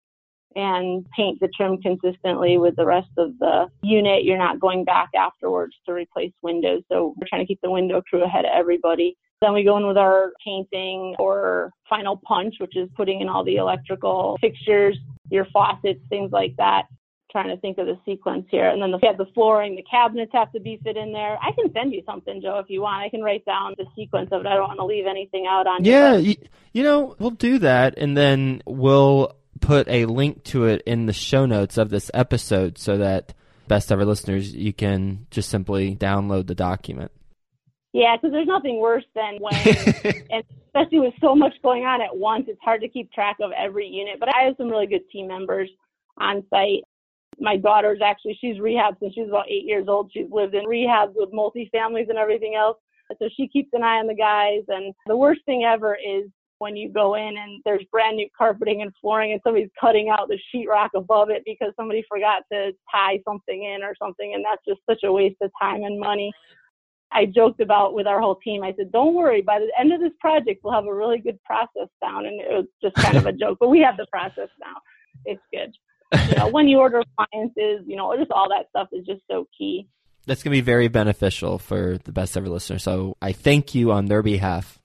and 0.55 1.05
paint 1.15 1.39
the 1.41 1.49
trim 1.55 1.77
consistently 1.81 2.57
with 2.57 2.75
the 2.77 2.85
rest 2.85 3.09
of 3.17 3.37
the 3.39 3.67
unit. 3.83 4.23
You're 4.23 4.37
not 4.37 4.59
going 4.59 4.85
back 4.85 5.09
afterwards 5.15 5.75
to 5.85 5.93
replace 5.93 6.31
windows. 6.41 6.83
So 6.89 7.13
we're 7.17 7.27
trying 7.27 7.41
to 7.41 7.47
keep 7.47 7.59
the 7.61 7.69
window 7.69 8.01
crew 8.09 8.23
ahead 8.23 8.45
of 8.45 8.51
everybody. 8.53 9.17
Then 9.41 9.53
we 9.53 9.63
go 9.63 9.77
in 9.77 9.87
with 9.87 9.97
our 9.97 10.31
painting 10.43 11.15
or 11.19 11.71
final 11.89 12.19
punch, 12.25 12.55
which 12.59 12.75
is 12.75 12.89
putting 12.95 13.21
in 13.21 13.29
all 13.29 13.43
the 13.43 13.57
electrical 13.57 14.37
fixtures, 14.41 14.97
your 15.29 15.45
faucets, 15.53 15.99
things 16.09 16.31
like 16.31 16.55
that 16.57 16.85
trying 17.31 17.49
to 17.49 17.57
think 17.57 17.77
of 17.77 17.85
the 17.85 17.97
sequence 18.05 18.45
here. 18.49 18.67
And 18.67 18.81
then 18.81 18.91
the, 18.91 18.97
the 19.17 19.29
flooring, 19.33 19.75
the 19.75 19.83
cabinets 19.83 20.31
have 20.33 20.51
to 20.53 20.59
be 20.59 20.79
fit 20.83 20.97
in 20.97 21.11
there. 21.11 21.37
I 21.41 21.51
can 21.51 21.71
send 21.73 21.93
you 21.93 22.01
something, 22.05 22.41
Joe, 22.41 22.59
if 22.59 22.69
you 22.69 22.81
want. 22.81 23.03
I 23.03 23.09
can 23.09 23.21
write 23.21 23.45
down 23.45 23.75
the 23.77 23.85
sequence 23.95 24.29
of 24.31 24.41
it. 24.41 24.47
I 24.47 24.55
don't 24.55 24.67
want 24.67 24.79
to 24.79 24.85
leave 24.85 25.05
anything 25.07 25.45
out 25.47 25.67
on 25.67 25.83
yeah, 25.83 26.17
you. 26.17 26.29
Yeah, 26.29 26.47
you 26.73 26.83
know, 26.83 27.15
we'll 27.19 27.31
do 27.31 27.59
that, 27.59 27.97
and 27.97 28.15
then 28.15 28.61
we'll 28.65 29.35
put 29.61 29.87
a 29.87 30.05
link 30.05 30.43
to 30.45 30.65
it 30.65 30.81
in 30.85 31.05
the 31.05 31.13
show 31.13 31.45
notes 31.45 31.77
of 31.77 31.89
this 31.89 32.09
episode 32.13 32.77
so 32.77 32.97
that 32.97 33.33
best 33.67 33.91
ever 33.91 34.05
listeners, 34.05 34.53
you 34.53 34.73
can 34.73 35.27
just 35.31 35.49
simply 35.49 35.95
download 35.95 36.47
the 36.47 36.55
document. 36.55 37.11
Yeah, 37.93 38.15
because 38.15 38.31
there's 38.31 38.47
nothing 38.47 38.79
worse 38.79 39.05
than 39.15 39.37
when, 39.39 39.55
and 40.31 40.43
especially 40.67 40.99
with 40.99 41.13
so 41.19 41.35
much 41.35 41.53
going 41.63 41.85
on 41.85 42.01
at 42.01 42.15
once, 42.15 42.45
it's 42.47 42.61
hard 42.61 42.81
to 42.81 42.87
keep 42.87 43.11
track 43.11 43.37
of 43.41 43.51
every 43.57 43.87
unit. 43.87 44.19
But 44.19 44.29
I 44.29 44.45
have 44.45 44.55
some 44.57 44.69
really 44.69 44.87
good 44.87 45.09
team 45.11 45.27
members 45.27 45.69
on 46.17 46.43
site 46.49 46.83
my 47.39 47.58
daughter's 47.58 47.99
actually 48.04 48.38
she's 48.39 48.60
rehab 48.60 48.95
since 48.99 49.13
she 49.13 49.21
was 49.21 49.30
about 49.30 49.49
eight 49.49 49.65
years 49.65 49.88
old. 49.88 50.12
She's 50.13 50.30
lived 50.32 50.56
in 50.56 50.65
rehab 50.65 51.12
with 51.15 51.30
multi-families 51.32 52.08
and 52.10 52.17
everything 52.17 52.56
else. 52.56 52.78
So 53.17 53.30
she 53.36 53.47
keeps 53.47 53.69
an 53.73 53.84
eye 53.84 53.99
on 53.99 54.08
the 54.08 54.13
guys. 54.13 54.62
And 54.67 54.93
the 55.08 55.17
worst 55.17 55.41
thing 55.45 55.63
ever 55.63 55.95
is 55.95 56.25
when 56.60 56.75
you 56.75 56.89
go 56.89 57.15
in 57.15 57.38
and 57.38 57.62
there's 57.65 57.84
brand 57.91 58.17
new 58.17 58.28
carpeting 58.38 58.82
and 58.82 58.91
flooring 59.02 59.32
and 59.32 59.41
somebody's 59.43 59.69
cutting 59.80 60.10
out 60.10 60.28
the 60.28 60.38
sheetrock 60.54 60.89
above 60.95 61.30
it 61.30 61.41
because 61.45 61.71
somebody 61.75 62.04
forgot 62.10 62.43
to 62.52 62.71
tie 62.93 63.19
something 63.25 63.63
in 63.63 63.82
or 63.82 63.95
something 63.97 64.34
and 64.34 64.43
that's 64.43 64.63
just 64.67 64.82
such 64.88 65.04
a 65.04 65.12
waste 65.12 65.38
of 65.41 65.52
time 65.60 65.84
and 65.84 65.99
money. 65.99 66.32
I 67.12 67.25
joked 67.25 67.62
about 67.62 67.95
with 67.95 68.06
our 68.06 68.19
whole 68.19 68.36
team. 68.36 68.62
I 68.62 68.71
said, 68.78 68.91
"Don't 68.91 69.15
worry. 69.15 69.41
By 69.41 69.58
the 69.58 69.71
end 69.80 69.91
of 69.91 69.99
this 69.99 70.13
project, 70.19 70.62
we'll 70.63 70.73
have 70.73 70.86
a 70.86 70.93
really 70.93 71.17
good 71.17 71.41
process 71.43 71.88
down." 72.04 72.28
And 72.28 72.39
it 72.39 72.52
was 72.52 72.67
just 72.84 72.93
kind 72.97 73.17
of 73.17 73.25
a 73.25 73.32
joke, 73.32 73.58
but 73.60 73.69
we 73.69 73.80
have 73.80 73.97
the 73.97 74.06
process 74.12 74.49
now. 74.60 74.75
It's 75.25 75.41
good 75.52 75.75
you 76.13 76.35
know, 76.35 76.47
when 76.51 76.67
you 76.67 76.79
order 76.79 77.01
appliances, 77.01 77.85
you 77.85 77.95
know, 77.95 78.15
just 78.17 78.31
all 78.31 78.49
that 78.49 78.69
stuff 78.69 78.89
is 78.91 79.05
just 79.05 79.21
so 79.29 79.47
key. 79.57 79.87
That's 80.25 80.43
going 80.43 80.51
to 80.51 80.57
be 80.57 80.65
very 80.65 80.87
beneficial 80.87 81.57
for 81.57 81.97
the 82.03 82.11
best 82.11 82.37
ever 82.37 82.47
listener. 82.47 82.79
So 82.79 83.15
I 83.21 83.31
thank 83.31 83.73
you 83.73 83.91
on 83.91 84.05
their 84.05 84.21
behalf. 84.21 84.79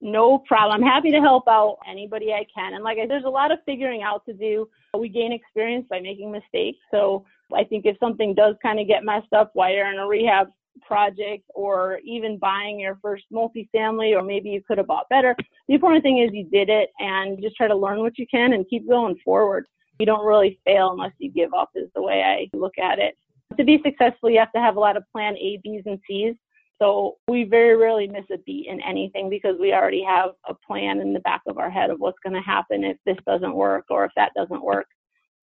No 0.00 0.38
problem. 0.38 0.82
I'm 0.82 0.86
happy 0.86 1.12
to 1.12 1.20
help 1.20 1.44
out 1.48 1.78
anybody 1.88 2.32
I 2.32 2.44
can. 2.52 2.74
And 2.74 2.82
like 2.82 2.98
I, 2.98 3.06
there's 3.06 3.24
a 3.24 3.30
lot 3.30 3.52
of 3.52 3.58
figuring 3.64 4.02
out 4.02 4.26
to 4.26 4.32
do. 4.32 4.68
We 4.98 5.08
gain 5.08 5.32
experience 5.32 5.86
by 5.88 6.00
making 6.00 6.32
mistakes. 6.32 6.78
So 6.90 7.24
I 7.54 7.64
think 7.64 7.86
if 7.86 7.96
something 8.00 8.34
does 8.34 8.56
kind 8.60 8.80
of 8.80 8.88
get 8.88 9.04
messed 9.04 9.32
up 9.32 9.52
while 9.54 9.72
you're 9.72 9.90
in 9.90 9.98
a 9.98 10.06
rehab 10.06 10.48
project 10.84 11.44
or 11.54 12.00
even 12.04 12.38
buying 12.38 12.80
your 12.80 12.98
first 13.00 13.24
multifamily 13.32 14.16
or 14.16 14.22
maybe 14.22 14.48
you 14.48 14.60
could 14.66 14.78
have 14.78 14.88
bought 14.88 15.08
better, 15.08 15.36
the 15.68 15.74
important 15.74 16.02
thing 16.02 16.18
is 16.18 16.30
you 16.32 16.44
did 16.44 16.68
it 16.68 16.90
and 16.98 17.40
just 17.40 17.56
try 17.56 17.68
to 17.68 17.76
learn 17.76 18.00
what 18.00 18.18
you 18.18 18.26
can 18.28 18.54
and 18.54 18.68
keep 18.68 18.88
going 18.88 19.16
forward 19.24 19.66
you 20.02 20.06
don't 20.06 20.26
really 20.26 20.58
fail 20.64 20.90
unless 20.90 21.12
you 21.18 21.30
give 21.30 21.54
up 21.54 21.70
is 21.76 21.88
the 21.94 22.02
way 22.02 22.24
I 22.24 22.56
look 22.56 22.76
at 22.76 22.98
it. 22.98 23.16
To 23.56 23.62
be 23.62 23.80
successful, 23.84 24.30
you 24.30 24.40
have 24.40 24.50
to 24.50 24.58
have 24.58 24.74
a 24.74 24.80
lot 24.80 24.96
of 24.96 25.04
plan 25.12 25.36
A, 25.36 25.60
B's, 25.62 25.84
and 25.86 26.00
C's. 26.08 26.34
So 26.80 27.18
we 27.28 27.44
very 27.44 27.76
rarely 27.76 28.08
miss 28.08 28.24
a 28.32 28.38
beat 28.38 28.66
in 28.66 28.80
anything 28.80 29.30
because 29.30 29.54
we 29.60 29.72
already 29.72 30.02
have 30.02 30.30
a 30.48 30.54
plan 30.66 30.98
in 30.98 31.12
the 31.12 31.20
back 31.20 31.42
of 31.46 31.56
our 31.56 31.70
head 31.70 31.90
of 31.90 32.00
what's 32.00 32.18
going 32.24 32.34
to 32.34 32.40
happen 32.40 32.82
if 32.82 32.96
this 33.06 33.16
doesn't 33.24 33.54
work 33.54 33.84
or 33.90 34.04
if 34.04 34.10
that 34.16 34.32
doesn't 34.34 34.64
work. 34.64 34.86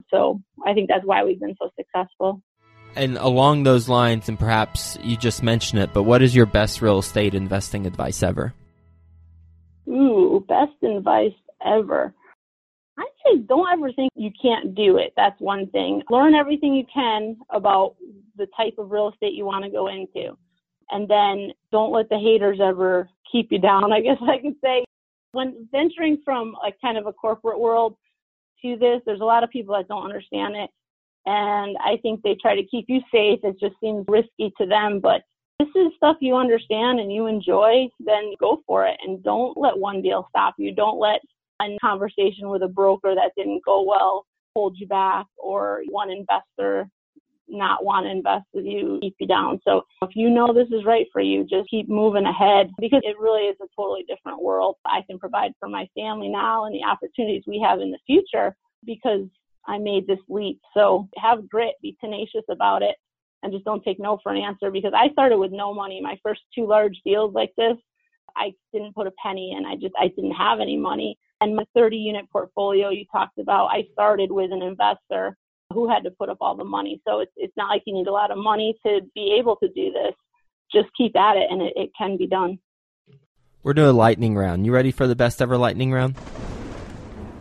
So 0.09 0.41
I 0.67 0.73
think 0.73 0.89
that's 0.89 1.05
why 1.05 1.23
we've 1.23 1.39
been 1.39 1.55
so 1.57 1.69
successful. 1.77 2.41
And 2.97 3.17
along 3.17 3.63
those 3.63 3.87
lines, 3.87 4.27
and 4.27 4.37
perhaps 4.37 4.97
you 5.01 5.15
just 5.15 5.41
mentioned 5.41 5.81
it, 5.81 5.93
but 5.93 6.03
what 6.03 6.21
is 6.21 6.35
your 6.35 6.47
best 6.47 6.81
real 6.81 6.99
estate 6.99 7.33
investing 7.33 7.85
advice 7.85 8.21
ever? 8.21 8.53
Ooh, 9.87 10.43
best 10.49 10.73
advice 10.83 11.31
ever. 11.65 12.13
Say 13.31 13.39
don't 13.39 13.71
ever 13.71 13.91
think 13.91 14.11
you 14.15 14.31
can't 14.41 14.75
do 14.75 14.97
it. 14.97 15.13
That's 15.15 15.39
one 15.39 15.67
thing. 15.67 16.01
Learn 16.09 16.35
everything 16.35 16.73
you 16.73 16.85
can 16.93 17.37
about 17.49 17.95
the 18.37 18.47
type 18.57 18.75
of 18.77 18.91
real 18.91 19.09
estate 19.09 19.33
you 19.33 19.45
want 19.45 19.63
to 19.65 19.71
go 19.71 19.87
into. 19.87 20.37
And 20.91 21.07
then 21.07 21.51
don't 21.71 21.91
let 21.91 22.09
the 22.09 22.17
haters 22.17 22.59
ever 22.61 23.09
keep 23.31 23.51
you 23.51 23.59
down, 23.59 23.91
I 23.93 24.01
guess 24.01 24.17
I 24.21 24.37
could 24.39 24.55
say. 24.63 24.85
When 25.31 25.67
venturing 25.71 26.19
from 26.25 26.55
like 26.63 26.75
kind 26.81 26.97
of 26.97 27.05
a 27.05 27.13
corporate 27.13 27.59
world 27.59 27.95
to 28.63 28.77
this, 28.77 29.01
there's 29.05 29.21
a 29.21 29.25
lot 29.25 29.43
of 29.43 29.51
people 29.51 29.75
that 29.75 29.87
don't 29.87 30.03
understand 30.03 30.55
it. 30.55 30.69
And 31.25 31.77
I 31.77 31.97
think 32.01 32.21
they 32.21 32.35
try 32.41 32.55
to 32.55 32.65
keep 32.65 32.85
you 32.87 33.01
safe. 33.11 33.39
It 33.43 33.59
just 33.59 33.75
seems 33.79 34.05
risky 34.07 34.51
to 34.57 34.65
them. 34.65 34.99
But 34.99 35.21
this 35.59 35.67
is 35.75 35.91
stuff 35.97 36.17
you 36.21 36.35
understand 36.35 36.99
and 36.99 37.11
you 37.11 37.27
enjoy, 37.27 37.87
then 37.99 38.33
go 38.39 38.63
for 38.65 38.87
it. 38.87 38.97
And 39.05 39.21
don't 39.23 39.57
let 39.57 39.77
one 39.77 40.01
deal 40.01 40.25
stop 40.29 40.55
you. 40.57 40.73
Don't 40.73 40.99
let 40.99 41.21
a 41.61 41.77
conversation 41.81 42.49
with 42.49 42.63
a 42.63 42.67
broker 42.67 43.15
that 43.15 43.31
didn't 43.35 43.63
go 43.65 43.83
well 43.83 44.25
hold 44.55 44.75
you 44.77 44.87
back 44.87 45.25
or 45.37 45.83
one 45.89 46.09
investor 46.09 46.89
not 47.51 47.83
want 47.83 48.05
to 48.05 48.11
invest 48.11 48.45
with 48.53 48.65
you, 48.65 48.99
keep 49.01 49.15
you 49.19 49.27
down. 49.27 49.59
So 49.63 49.81
if 50.03 50.15
you 50.15 50.29
know 50.29 50.53
this 50.53 50.67
is 50.67 50.85
right 50.85 51.07
for 51.11 51.21
you, 51.21 51.43
just 51.43 51.69
keep 51.69 51.89
moving 51.89 52.25
ahead 52.25 52.69
because 52.79 53.01
it 53.03 53.19
really 53.19 53.43
is 53.43 53.57
a 53.61 53.67
totally 53.75 54.05
different 54.07 54.41
world 54.41 54.77
I 54.85 55.01
can 55.07 55.19
provide 55.19 55.53
for 55.59 55.67
my 55.67 55.87
family 55.95 56.29
now 56.29 56.65
and 56.65 56.75
the 56.75 56.83
opportunities 56.83 57.43
we 57.47 57.59
have 57.59 57.79
in 57.79 57.91
the 57.91 57.99
future 58.05 58.55
because 58.85 59.25
I 59.67 59.77
made 59.77 60.07
this 60.07 60.19
leap. 60.29 60.59
So 60.73 61.07
have 61.17 61.49
grit, 61.49 61.75
be 61.81 61.97
tenacious 61.99 62.43
about 62.49 62.81
it, 62.81 62.95
and 63.43 63.51
just 63.51 63.65
don't 63.65 63.83
take 63.83 63.99
no 63.99 64.19
for 64.21 64.31
an 64.31 64.41
answer 64.41 64.71
because 64.71 64.93
I 64.95 65.09
started 65.09 65.37
with 65.37 65.51
no 65.51 65.73
money. 65.73 66.01
My 66.01 66.19
first 66.23 66.41
two 66.53 66.67
large 66.67 66.99
deals 67.05 67.33
like 67.33 67.53
this, 67.57 67.77
I 68.35 68.53
didn't 68.73 68.95
put 68.95 69.07
a 69.07 69.13
penny 69.23 69.55
in. 69.57 69.65
I 69.65 69.75
just 69.75 69.93
I 69.99 70.09
didn't 70.09 70.31
have 70.31 70.59
any 70.59 70.77
money. 70.77 71.17
And 71.41 71.55
my 71.55 71.63
30 71.73 71.95
unit 71.97 72.25
portfolio 72.31 72.89
you 72.89 73.05
talked 73.11 73.37
about, 73.37 73.67
I 73.67 73.87
started 73.93 74.31
with 74.31 74.51
an 74.51 74.61
investor 74.61 75.37
who 75.73 75.89
had 75.89 76.03
to 76.03 76.11
put 76.11 76.29
up 76.29 76.37
all 76.41 76.55
the 76.55 76.65
money. 76.65 77.01
So 77.07 77.19
it's, 77.19 77.31
it's 77.37 77.53
not 77.55 77.69
like 77.69 77.83
you 77.85 77.93
need 77.93 78.07
a 78.07 78.11
lot 78.11 78.31
of 78.31 78.37
money 78.37 78.77
to 78.85 79.01
be 79.15 79.37
able 79.39 79.55
to 79.57 79.69
do 79.69 79.91
this. 79.91 80.13
Just 80.71 80.89
keep 80.97 81.15
at 81.17 81.37
it 81.37 81.47
and 81.49 81.61
it, 81.61 81.73
it 81.75 81.91
can 81.97 82.17
be 82.17 82.27
done. 82.27 82.59
We're 83.63 83.73
doing 83.73 83.89
a 83.89 83.93
lightning 83.93 84.35
round. 84.35 84.65
You 84.65 84.73
ready 84.73 84.91
for 84.91 85.07
the 85.07 85.15
best 85.15 85.41
ever 85.41 85.57
lightning 85.57 85.91
round? 85.91 86.15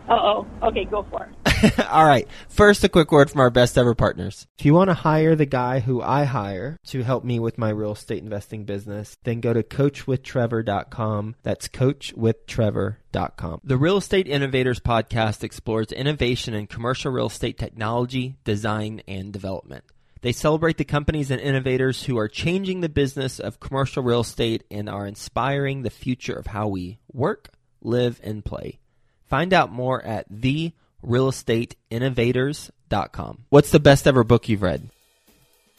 Uh 0.09 0.15
oh. 0.15 0.47
Okay, 0.63 0.85
go 0.85 1.05
for 1.11 1.25
it. 1.25 1.38
All 1.91 2.05
right. 2.05 2.29
First, 2.49 2.85
a 2.85 2.89
quick 2.89 3.11
word 3.11 3.31
from 3.31 3.41
our 3.41 3.51
best 3.51 3.77
ever 3.79 3.95
partners. 3.95 4.47
If 4.59 4.65
you 4.65 4.75
want 4.75 4.91
to 4.91 4.95
hire 4.95 5.35
the 5.35 5.47
guy 5.47 5.81
who 5.81 6.01
I 6.03 6.25
hire 6.25 6.79
to 6.89 7.03
help 7.03 7.25
me 7.25 7.39
with 7.39 7.59
my 7.59 7.71
real 7.71 7.93
estate 7.93 8.23
investing 8.23 8.65
business, 8.65 9.17
then 9.25 9.41
go 9.41 9.53
to 9.53 9.63
coachwithtrevor.com. 9.63 11.37
That's 11.43 11.69
coachwithtrevor.com. 11.69 13.61
The 13.65 13.77
Real 13.77 13.97
Estate 13.97 14.29
Innovators 14.29 14.81
podcast 14.81 15.43
explores 15.43 15.93
innovation 15.93 16.55
in 16.55 16.67
commercial 16.67 17.13
real 17.13 17.27
estate 17.27 17.59
technology, 17.59 18.37
design, 18.45 19.03
and 19.09 19.33
development. 19.33 19.85
They 20.21 20.33
celebrate 20.33 20.79
the 20.79 20.85
companies 20.85 21.31
and 21.31 21.41
innovators 21.41 22.05
who 22.05 22.19
are 22.19 22.29
changing 22.29 22.81
the 22.81 22.89
business 22.89 23.39
of 23.39 23.61
commercial 23.61 24.03
real 24.03 24.21
estate 24.21 24.65
and 24.71 24.89
are 24.89 25.07
inspiring 25.07 25.83
the 25.83 25.91
future 25.91 26.35
of 26.35 26.49
how 26.49 26.69
we 26.69 26.99
work, 27.13 27.51
live, 27.81 28.21
and 28.23 28.45
play. 28.45 28.81
Find 29.27 29.53
out 29.53 29.71
more 29.71 30.05
at 30.05 30.27
the 30.29 30.73
realestateinnovators.com. 31.05 33.45
What's 33.49 33.71
the 33.71 33.81
best 33.81 34.07
ever 34.07 34.25
book 34.25 34.49
you've 34.49 34.63
read? 34.63 34.89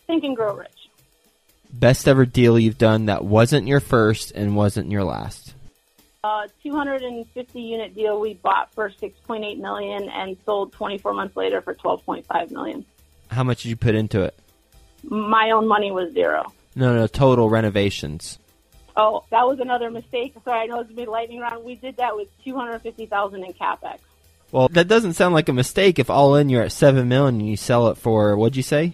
Think 0.08 0.24
and 0.24 0.36
Grow 0.36 0.56
Rich. 0.56 0.72
Best 1.72 2.08
ever 2.08 2.26
deal 2.26 2.58
you've 2.58 2.80
done 2.80 3.06
that 3.06 3.24
wasn't 3.24 3.68
your 3.68 3.80
first 3.80 4.32
and 4.32 4.56
wasn't 4.56 4.90
your 4.90 5.04
last. 5.04 5.54
Uh, 6.24 6.48
250 6.64 7.62
unit 7.62 7.94
deal 7.96 8.20
we 8.20 8.34
bought 8.34 8.74
for 8.74 8.90
6.8 8.90 9.60
million 9.60 10.10
and 10.10 10.36
sold 10.46 10.74
24 10.74 11.14
months 11.14 11.38
later 11.38 11.62
for 11.62 11.76
12.5 11.76 12.52
million. 12.52 12.86
How 13.32 13.44
much 13.44 13.64
did 13.64 13.70
you 13.70 13.76
put 13.76 13.96
into 13.96 14.24
it? 14.24 14.38
My 15.04 15.52
own 15.52 15.68
money 15.68 15.92
was 15.92 16.12
zero. 16.14 16.52
No, 16.76 16.96
no, 16.96 17.08
total 17.08 17.50
renovations. 17.50 18.38
Oh, 18.98 19.24
that 19.30 19.48
was 19.48 19.60
another 19.60 19.90
mistake. 19.90 20.36
Sorry, 20.44 20.60
I 20.60 20.66
know 20.66 20.82
it's 20.82 20.90
gonna 20.90 21.02
be 21.02 21.06
lightning 21.06 21.40
round. 21.40 21.64
We 21.64 21.76
did 21.76 21.98
that 21.98 22.16
with 22.16 22.28
250,000 22.44 23.46
in 23.46 23.54
capex. 23.54 24.00
Well, 24.52 24.68
that 24.70 24.88
doesn't 24.88 25.14
sound 25.14 25.34
like 25.34 25.50
a 25.50 25.54
mistake. 25.54 26.00
If 26.00 26.10
all 26.10 26.36
in 26.36 26.50
you're 26.50 26.64
at 26.64 26.72
seven 26.72 27.08
million 27.08 27.36
and 27.36 27.48
you 27.48 27.58
sell 27.58 27.88
it 27.90 27.98
for 27.98 28.36
what'd 28.36 28.58
you 28.58 28.64
say? 28.64 28.94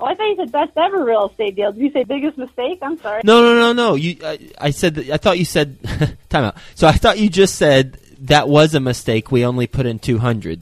Oh, 0.00 0.04
I 0.04 0.14
thought 0.14 0.28
you 0.28 0.36
said 0.36 0.52
best 0.52 0.72
ever 0.76 1.04
real 1.04 1.28
estate 1.28 1.56
deal. 1.56 1.72
Did 1.72 1.82
you 1.82 1.90
say 1.90 2.04
biggest 2.04 2.38
mistake? 2.38 2.78
I'm 2.82 2.98
sorry. 2.98 3.22
No, 3.24 3.42
no, 3.42 3.54
no, 3.58 3.72
no. 3.72 3.94
You, 3.96 4.16
I, 4.24 4.38
I 4.58 4.70
said. 4.70 4.94
That, 4.94 5.10
I 5.10 5.16
thought 5.16 5.38
you 5.38 5.44
said. 5.44 5.78
time 6.28 6.44
out. 6.44 6.56
So 6.74 6.86
I 6.86 6.92
thought 6.92 7.18
you 7.18 7.28
just 7.28 7.56
said 7.56 7.98
that 8.20 8.48
was 8.48 8.74
a 8.74 8.80
mistake. 8.80 9.32
We 9.32 9.44
only 9.44 9.66
put 9.66 9.86
in 9.86 9.98
two 9.98 10.18
hundred. 10.18 10.60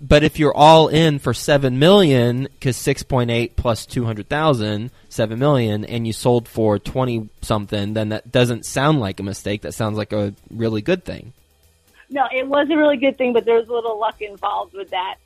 But 0.00 0.22
if 0.22 0.38
you're 0.38 0.54
all 0.54 0.88
in 0.88 1.18
for 1.18 1.34
seven 1.34 1.78
million, 1.78 2.44
because 2.44 2.76
six 2.76 3.02
point 3.02 3.30
eight 3.30 3.56
plus 3.56 3.84
two 3.84 4.04
hundred 4.04 4.28
thousand, 4.28 4.90
seven 5.08 5.38
million, 5.38 5.84
and 5.84 6.06
you 6.06 6.12
sold 6.12 6.48
for 6.48 6.78
twenty 6.78 7.28
something, 7.42 7.92
then 7.92 8.10
that 8.10 8.32
doesn't 8.32 8.64
sound 8.64 9.00
like 9.00 9.20
a 9.20 9.24
mistake. 9.24 9.62
That 9.62 9.74
sounds 9.74 9.98
like 9.98 10.12
a 10.12 10.34
really 10.50 10.80
good 10.80 11.04
thing. 11.04 11.34
No, 12.10 12.26
it 12.34 12.46
was 12.46 12.68
a 12.70 12.76
really 12.76 12.96
good 12.96 13.18
thing, 13.18 13.32
but 13.32 13.44
there 13.44 13.56
was 13.56 13.68
a 13.68 13.72
little 13.72 13.98
luck 13.98 14.20
involved 14.22 14.74
with 14.74 14.90
that 14.90 15.16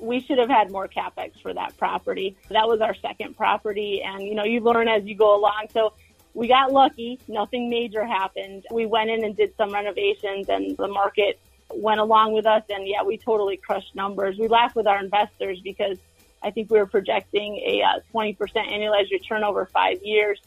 we 0.00 0.20
should 0.20 0.38
have 0.38 0.48
had 0.48 0.70
more 0.70 0.88
capex 0.88 1.40
for 1.40 1.52
that 1.54 1.76
property. 1.76 2.36
That 2.48 2.66
was 2.68 2.80
our 2.80 2.94
second 2.94 3.36
property, 3.36 4.02
and 4.02 4.22
you 4.22 4.34
know, 4.34 4.44
you 4.44 4.60
learn 4.60 4.88
as 4.88 5.04
you 5.04 5.14
go 5.14 5.38
along. 5.38 5.66
So 5.72 5.92
we 6.34 6.48
got 6.48 6.72
lucky. 6.72 7.20
Nothing 7.28 7.68
major 7.68 8.04
happened. 8.04 8.64
We 8.70 8.86
went 8.86 9.10
in 9.10 9.24
and 9.24 9.36
did 9.36 9.54
some 9.56 9.72
renovations, 9.72 10.48
and 10.48 10.76
the 10.76 10.88
market 10.88 11.38
went 11.72 12.00
along 12.00 12.32
with 12.32 12.46
us. 12.46 12.64
And 12.70 12.86
yeah, 12.86 13.02
we 13.02 13.18
totally 13.18 13.56
crushed 13.56 13.94
numbers. 13.94 14.38
We 14.38 14.48
laughed 14.48 14.76
with 14.76 14.86
our 14.86 14.98
investors 14.98 15.60
because 15.62 15.98
I 16.42 16.50
think 16.50 16.70
we 16.70 16.78
were 16.78 16.86
projecting 16.86 17.56
a 17.56 17.82
uh, 17.82 18.00
20% 18.14 18.36
annualized 18.38 19.10
return 19.10 19.44
over 19.44 19.66
five 19.66 20.02
years, 20.02 20.40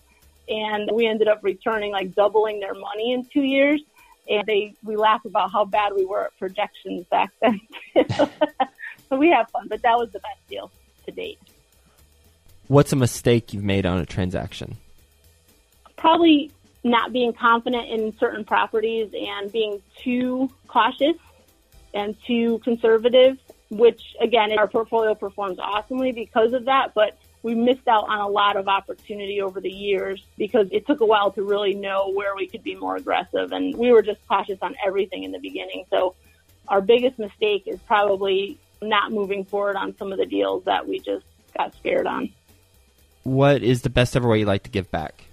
and 0.49 0.89
we 0.91 1.06
ended 1.06 1.27
up 1.27 1.39
returning 1.43 1.91
like 1.91 2.15
doubling 2.15 2.60
their 2.60 2.73
money 2.73 3.13
in 3.13 3.25
two 3.25 3.43
years. 3.43 3.82
And 4.29 4.45
they, 4.47 4.73
we 4.83 4.95
laugh 4.95 5.25
about 5.25 5.51
how 5.51 5.65
bad 5.65 5.93
we 5.95 6.05
were 6.05 6.25
at 6.25 6.38
projections 6.39 7.05
back 7.07 7.31
then. 7.41 7.59
So 8.09 8.29
we 9.17 9.29
have 9.29 9.49
fun, 9.49 9.67
but 9.67 9.81
that 9.81 9.97
was 9.97 10.12
the 10.12 10.19
best 10.19 10.47
deal 10.49 10.71
to 11.05 11.12
date. 11.12 11.39
What's 12.67 12.93
a 12.93 12.95
mistake 12.95 13.53
you've 13.53 13.63
made 13.63 13.86
on 13.86 13.99
a 13.99 14.05
transaction? 14.05 14.77
Probably 15.97 16.51
not 16.83 17.13
being 17.13 17.33
confident 17.33 17.89
in 17.89 18.17
certain 18.17 18.43
properties 18.45 19.13
and 19.13 19.51
being 19.51 19.81
too 19.97 20.49
cautious 20.67 21.15
and 21.93 22.15
too 22.25 22.59
conservative, 22.63 23.38
which 23.69 24.15
again, 24.19 24.57
our 24.57 24.67
portfolio 24.67 25.15
performs 25.15 25.59
awesomely 25.59 26.12
because 26.12 26.53
of 26.53 26.65
that, 26.65 26.93
but 26.93 27.17
we 27.43 27.53
missed 27.53 27.88
out 27.88 28.08
on 28.08 28.19
a 28.19 28.27
lot 28.27 28.56
of 28.56 28.69
opportunity 28.69 29.41
over 29.41 29.60
the 29.60 29.69
years 29.69 30.23
because 30.38 30.67
it 30.71 30.88
took 30.88 31.01
a 31.01 31.06
while 31.06 31.29
to 31.32 31.43
really 31.43 31.75
know 31.75 32.12
where 32.13 32.36
we 32.36 32.47
could 32.47 32.63
be 32.63 32.73
more 32.73 32.95
aggressive 32.95 33.51
and 33.51 33.75
we 33.77 33.91
were 33.91 34.01
just 34.01 34.25
cautious 34.27 34.58
on 34.62 34.75
everything 34.84 35.23
in 35.23 35.32
the 35.32 35.39
beginning. 35.39 35.84
So 35.89 36.15
our 36.69 36.82
biggest 36.82 37.19
mistake 37.19 37.63
is 37.67 37.79
probably 37.82 38.58
not 38.82 39.12
moving 39.12 39.43
forward 39.43 39.75
on 39.75 39.95
some 39.97 40.13
of 40.13 40.17
the 40.17 40.25
deals 40.25 40.63
that 40.63 40.88
we 40.88 40.99
just 40.99 41.25
got 41.56 41.75
scared 41.75 42.08
on. 42.08 42.29
What 43.23 43.62
is 43.62 43.82
the 43.82 43.89
best 43.89 44.15
ever 44.15 44.27
way 44.27 44.39
you 44.39 44.45
like 44.45 44.63
to 44.63 44.69
give 44.69 44.89
back? 44.89 45.25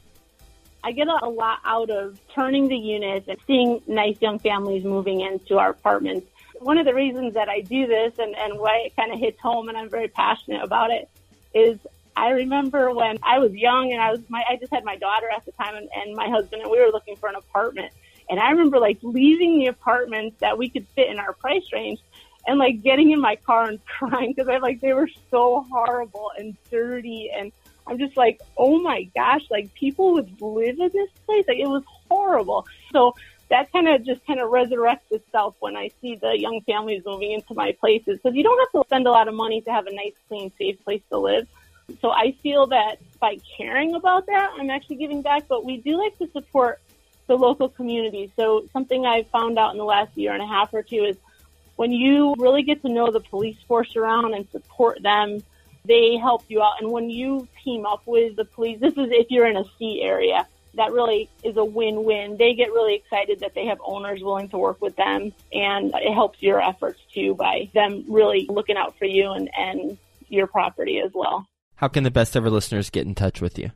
I 0.82 0.92
get 0.92 1.06
a 1.08 1.28
lot 1.28 1.60
out 1.64 1.90
of 1.90 2.18
turning 2.34 2.68
the 2.68 2.76
units 2.76 3.28
and 3.28 3.38
seeing 3.46 3.82
nice 3.86 4.20
young 4.20 4.38
families 4.38 4.82
moving 4.82 5.20
into 5.20 5.58
our 5.58 5.70
apartments. 5.70 6.26
One 6.58 6.78
of 6.78 6.86
the 6.86 6.94
reasons 6.94 7.34
that 7.34 7.48
I 7.48 7.60
do 7.60 7.86
this 7.86 8.14
and, 8.18 8.34
and 8.36 8.58
why 8.58 8.84
it 8.86 8.96
kind 8.96 9.12
of 9.12 9.18
hits 9.18 9.40
home 9.40 9.68
and 9.68 9.78
I'm 9.78 9.88
very 9.88 10.08
passionate 10.08 10.62
about 10.62 10.90
it 10.90 11.08
is 11.54 11.78
I 12.16 12.30
remember 12.30 12.92
when 12.92 13.18
I 13.22 13.38
was 13.38 13.52
young 13.52 13.92
and 13.92 14.00
I 14.00 14.10
was 14.10 14.20
my 14.28 14.44
I 14.48 14.56
just 14.56 14.72
had 14.72 14.84
my 14.84 14.96
daughter 14.96 15.28
at 15.34 15.44
the 15.44 15.52
time 15.52 15.74
and, 15.76 15.88
and 15.94 16.14
my 16.14 16.28
husband 16.28 16.62
and 16.62 16.70
we 16.70 16.80
were 16.80 16.90
looking 16.90 17.16
for 17.16 17.28
an 17.28 17.36
apartment. 17.36 17.92
And 18.28 18.38
I 18.38 18.50
remember 18.50 18.78
like 18.78 18.98
leaving 19.02 19.58
the 19.58 19.66
apartments 19.66 20.36
that 20.40 20.56
we 20.56 20.68
could 20.68 20.86
fit 20.94 21.08
in 21.08 21.18
our 21.18 21.32
price 21.32 21.64
range 21.72 22.00
and 22.46 22.58
like 22.58 22.82
getting 22.82 23.10
in 23.10 23.20
my 23.20 23.36
car 23.36 23.68
and 23.68 23.84
crying 23.86 24.32
because 24.34 24.48
I 24.48 24.58
like 24.58 24.80
they 24.80 24.92
were 24.92 25.08
so 25.30 25.66
horrible 25.70 26.30
and 26.38 26.56
dirty 26.70 27.30
and 27.34 27.52
I'm 27.86 27.98
just 27.98 28.16
like, 28.16 28.40
oh 28.56 28.80
my 28.80 29.04
gosh, 29.16 29.42
like 29.50 29.74
people 29.74 30.12
would 30.12 30.40
live 30.40 30.78
in 30.78 30.90
this 30.92 31.10
place. 31.26 31.44
Like 31.48 31.58
it 31.58 31.68
was 31.68 31.82
horrible. 32.08 32.66
So 32.92 33.14
that 33.50 33.70
kind 33.72 33.88
of 33.88 34.04
just 34.04 34.24
kind 34.26 34.40
of 34.40 34.50
resurrects 34.50 35.10
itself 35.10 35.56
when 35.58 35.76
I 35.76 35.90
see 36.00 36.14
the 36.14 36.38
young 36.38 36.60
families 36.62 37.02
moving 37.04 37.32
into 37.32 37.52
my 37.54 37.72
places 37.72 38.20
because 38.22 38.36
you 38.36 38.44
don't 38.44 38.58
have 38.58 38.82
to 38.82 38.86
spend 38.86 39.06
a 39.06 39.10
lot 39.10 39.26
of 39.26 39.34
money 39.34 39.60
to 39.62 39.72
have 39.72 39.86
a 39.86 39.94
nice, 39.94 40.12
clean, 40.28 40.52
safe 40.56 40.82
place 40.84 41.02
to 41.10 41.18
live. 41.18 41.48
So 42.00 42.10
I 42.10 42.34
feel 42.42 42.66
that 42.68 42.96
by 43.20 43.38
caring 43.56 43.94
about 43.94 44.26
that, 44.26 44.52
I'm 44.58 44.70
actually 44.70 44.96
giving 44.96 45.22
back, 45.22 45.48
but 45.48 45.64
we 45.64 45.78
do 45.78 45.98
like 45.98 46.18
to 46.18 46.30
support 46.32 46.80
the 47.26 47.36
local 47.36 47.68
community. 47.68 48.30
So 48.36 48.66
something 48.72 49.06
I've 49.06 49.28
found 49.28 49.58
out 49.58 49.72
in 49.72 49.78
the 49.78 49.84
last 49.84 50.16
year 50.16 50.32
and 50.32 50.42
a 50.42 50.46
half 50.46 50.72
or 50.72 50.82
two 50.82 51.04
is 51.04 51.16
when 51.76 51.92
you 51.92 52.34
really 52.38 52.62
get 52.62 52.82
to 52.82 52.88
know 52.88 53.10
the 53.10 53.20
police 53.20 53.56
force 53.66 53.96
around 53.96 54.34
and 54.34 54.48
support 54.50 55.02
them, 55.02 55.42
they 55.84 56.16
help 56.16 56.44
you 56.48 56.62
out. 56.62 56.74
And 56.80 56.90
when 56.90 57.08
you 57.08 57.48
team 57.64 57.86
up 57.86 58.02
with 58.06 58.36
the 58.36 58.44
police, 58.44 58.80
this 58.80 58.92
is 58.94 59.08
if 59.10 59.30
you're 59.30 59.46
in 59.46 59.56
a 59.56 59.64
C 59.78 60.02
area, 60.02 60.46
that 60.74 60.92
really 60.92 61.28
is 61.42 61.56
a 61.56 61.64
win-win. 61.64 62.36
They 62.36 62.54
get 62.54 62.68
really 62.68 62.94
excited 62.94 63.40
that 63.40 63.54
they 63.54 63.66
have 63.66 63.78
owners 63.84 64.22
willing 64.22 64.48
to 64.50 64.58
work 64.58 64.80
with 64.80 64.96
them 64.96 65.32
and 65.52 65.92
it 65.94 66.14
helps 66.14 66.42
your 66.42 66.60
efforts 66.60 67.00
too 67.12 67.34
by 67.34 67.70
them 67.74 68.04
really 68.08 68.46
looking 68.48 68.76
out 68.76 68.96
for 68.98 69.06
you 69.06 69.30
and, 69.32 69.50
and 69.56 69.98
your 70.28 70.46
property 70.46 71.00
as 71.00 71.12
well. 71.12 71.46
How 71.80 71.88
can 71.88 72.04
the 72.04 72.10
best 72.10 72.36
ever 72.36 72.50
listeners 72.50 72.90
get 72.90 73.06
in 73.06 73.14
touch 73.14 73.40
with 73.40 73.58
you? 73.58 73.70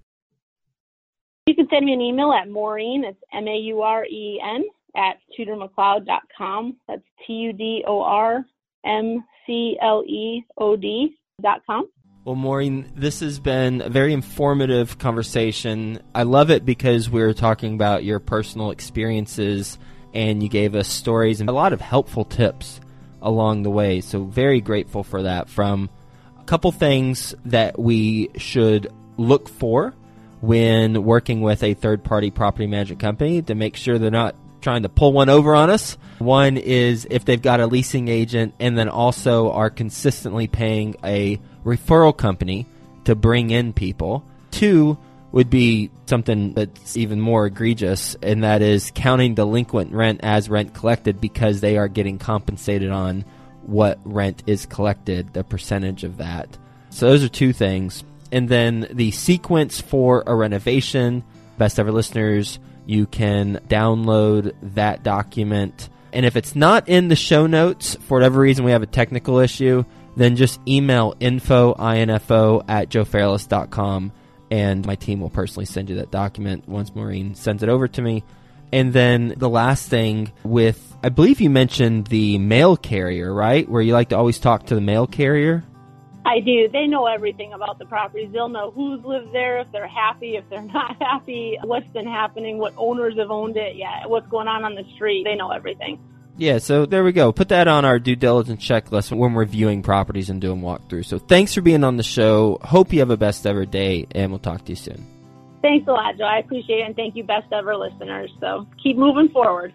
You 1.46 1.54
can 1.54 1.66
send 1.70 1.86
me 1.86 1.94
an 1.94 2.02
email 2.02 2.34
at 2.34 2.50
Maureen, 2.50 3.02
it's 3.02 3.18
M-A-U-R-E-N, 3.32 4.64
at 4.94 5.16
tudormcleod.com. 5.38 6.76
That's 6.86 7.02
T 7.26 7.32
U 7.32 7.52
D 7.54 7.82
O 7.88 8.02
R 8.02 8.44
M 8.84 9.24
C 9.46 9.78
L 9.80 10.04
E 10.06 10.44
O 10.58 10.76
D 10.76 11.16
dot 11.40 11.62
com. 11.66 11.88
Well, 12.26 12.34
Maureen, 12.34 12.92
this 12.94 13.20
has 13.20 13.38
been 13.38 13.80
a 13.80 13.88
very 13.88 14.12
informative 14.12 14.98
conversation. 14.98 16.02
I 16.14 16.24
love 16.24 16.50
it 16.50 16.66
because 16.66 17.08
we 17.08 17.22
are 17.22 17.32
talking 17.32 17.72
about 17.72 18.04
your 18.04 18.18
personal 18.18 18.70
experiences 18.70 19.78
and 20.12 20.42
you 20.42 20.50
gave 20.50 20.74
us 20.74 20.88
stories 20.88 21.40
and 21.40 21.48
a 21.48 21.54
lot 21.54 21.72
of 21.72 21.80
helpful 21.80 22.26
tips 22.26 22.82
along 23.22 23.62
the 23.62 23.70
way. 23.70 24.02
So, 24.02 24.24
very 24.24 24.60
grateful 24.60 25.04
for 25.04 25.22
that. 25.22 25.48
From 25.48 25.88
a 25.88 26.03
couple 26.46 26.72
things 26.72 27.34
that 27.46 27.78
we 27.78 28.30
should 28.36 28.92
look 29.16 29.48
for 29.48 29.94
when 30.40 31.04
working 31.04 31.40
with 31.40 31.62
a 31.62 31.74
third 31.74 32.04
party 32.04 32.30
property 32.30 32.66
management 32.66 33.00
company 33.00 33.42
to 33.42 33.54
make 33.54 33.76
sure 33.76 33.98
they're 33.98 34.10
not 34.10 34.34
trying 34.60 34.82
to 34.82 34.88
pull 34.88 35.12
one 35.12 35.28
over 35.28 35.54
on 35.54 35.70
us. 35.70 35.96
One 36.18 36.56
is 36.56 37.06
if 37.10 37.24
they've 37.24 37.40
got 37.40 37.60
a 37.60 37.66
leasing 37.66 38.08
agent 38.08 38.54
and 38.58 38.76
then 38.76 38.88
also 38.88 39.50
are 39.52 39.70
consistently 39.70 40.46
paying 40.46 40.96
a 41.04 41.40
referral 41.64 42.16
company 42.16 42.66
to 43.04 43.14
bring 43.14 43.50
in 43.50 43.72
people. 43.72 44.24
Two 44.50 44.98
would 45.32 45.50
be 45.50 45.90
something 46.06 46.52
that's 46.52 46.96
even 46.96 47.20
more 47.20 47.46
egregious, 47.46 48.16
and 48.22 48.44
that 48.44 48.62
is 48.62 48.92
counting 48.94 49.34
delinquent 49.34 49.92
rent 49.92 50.20
as 50.22 50.48
rent 50.48 50.74
collected 50.74 51.20
because 51.20 51.60
they 51.60 51.76
are 51.76 51.88
getting 51.88 52.18
compensated 52.18 52.90
on 52.90 53.24
what 53.66 53.98
rent 54.04 54.42
is 54.46 54.66
collected, 54.66 55.32
the 55.32 55.44
percentage 55.44 56.04
of 56.04 56.18
that. 56.18 56.56
So 56.90 57.06
those 57.06 57.24
are 57.24 57.28
two 57.28 57.52
things. 57.52 58.04
And 58.32 58.48
then 58.48 58.88
the 58.90 59.10
sequence 59.10 59.80
for 59.80 60.24
a 60.26 60.34
renovation, 60.34 61.24
best 61.58 61.78
ever 61.78 61.92
listeners, 61.92 62.58
you 62.86 63.06
can 63.06 63.60
download 63.68 64.54
that 64.74 65.02
document. 65.02 65.88
And 66.12 66.26
if 66.26 66.36
it's 66.36 66.54
not 66.54 66.88
in 66.88 67.08
the 67.08 67.16
show 67.16 67.46
notes, 67.46 67.96
for 68.06 68.18
whatever 68.18 68.40
reason 68.40 68.64
we 68.64 68.72
have 68.72 68.82
a 68.82 68.86
technical 68.86 69.38
issue, 69.38 69.84
then 70.16 70.36
just 70.36 70.60
email 70.66 71.14
info, 71.20 71.74
info 71.74 72.62
at 72.68 72.88
joefairless.com 72.88 74.12
and 74.50 74.86
my 74.86 74.94
team 74.94 75.20
will 75.20 75.30
personally 75.30 75.64
send 75.64 75.90
you 75.90 75.96
that 75.96 76.10
document 76.10 76.68
once 76.68 76.94
Maureen 76.94 77.34
sends 77.34 77.62
it 77.62 77.68
over 77.68 77.88
to 77.88 78.02
me. 78.02 78.22
And 78.74 78.92
then 78.92 79.34
the 79.36 79.48
last 79.48 79.88
thing 79.88 80.32
with, 80.42 80.96
I 81.00 81.08
believe 81.08 81.40
you 81.40 81.48
mentioned 81.48 82.08
the 82.08 82.38
mail 82.38 82.76
carrier, 82.76 83.32
right? 83.32 83.68
Where 83.68 83.80
you 83.80 83.92
like 83.92 84.08
to 84.08 84.16
always 84.16 84.40
talk 84.40 84.66
to 84.66 84.74
the 84.74 84.80
mail 84.80 85.06
carrier. 85.06 85.62
I 86.26 86.40
do. 86.40 86.68
They 86.72 86.88
know 86.88 87.06
everything 87.06 87.52
about 87.52 87.78
the 87.78 87.84
properties. 87.84 88.30
They'll 88.32 88.48
know 88.48 88.72
who's 88.72 89.04
lived 89.04 89.32
there, 89.32 89.60
if 89.60 89.70
they're 89.70 89.86
happy, 89.86 90.34
if 90.34 90.42
they're 90.50 90.62
not 90.74 91.00
happy, 91.00 91.56
what's 91.62 91.86
been 91.92 92.08
happening, 92.08 92.58
what 92.58 92.74
owners 92.76 93.16
have 93.16 93.30
owned 93.30 93.56
it, 93.56 93.76
yeah, 93.76 94.06
what's 94.06 94.26
going 94.26 94.48
on 94.48 94.64
on 94.64 94.74
the 94.74 94.82
street. 94.96 95.22
They 95.22 95.36
know 95.36 95.52
everything. 95.52 96.00
Yeah, 96.36 96.58
so 96.58 96.84
there 96.84 97.04
we 97.04 97.12
go. 97.12 97.30
Put 97.30 97.50
that 97.50 97.68
on 97.68 97.84
our 97.84 98.00
due 98.00 98.16
diligence 98.16 98.66
checklist 98.66 99.16
when 99.16 99.34
we're 99.34 99.44
viewing 99.44 99.84
properties 99.84 100.30
and 100.30 100.40
doing 100.40 100.62
walkthroughs. 100.62 101.04
So 101.04 101.20
thanks 101.20 101.54
for 101.54 101.60
being 101.60 101.84
on 101.84 101.96
the 101.96 102.02
show. 102.02 102.58
Hope 102.60 102.92
you 102.92 102.98
have 102.98 103.10
a 103.10 103.16
best 103.16 103.46
ever 103.46 103.66
day, 103.66 104.08
and 104.10 104.32
we'll 104.32 104.40
talk 104.40 104.64
to 104.64 104.72
you 104.72 104.76
soon. 104.76 105.13
Thanks 105.64 105.88
a 105.88 105.92
lot, 105.92 106.18
Joe. 106.18 106.24
I 106.24 106.40
appreciate 106.40 106.80
it, 106.80 106.82
and 106.82 106.94
thank 106.94 107.16
you, 107.16 107.24
best 107.24 107.50
ever 107.50 107.74
listeners. 107.74 108.30
So 108.38 108.68
keep 108.82 108.98
moving 108.98 109.30
forward. 109.30 109.72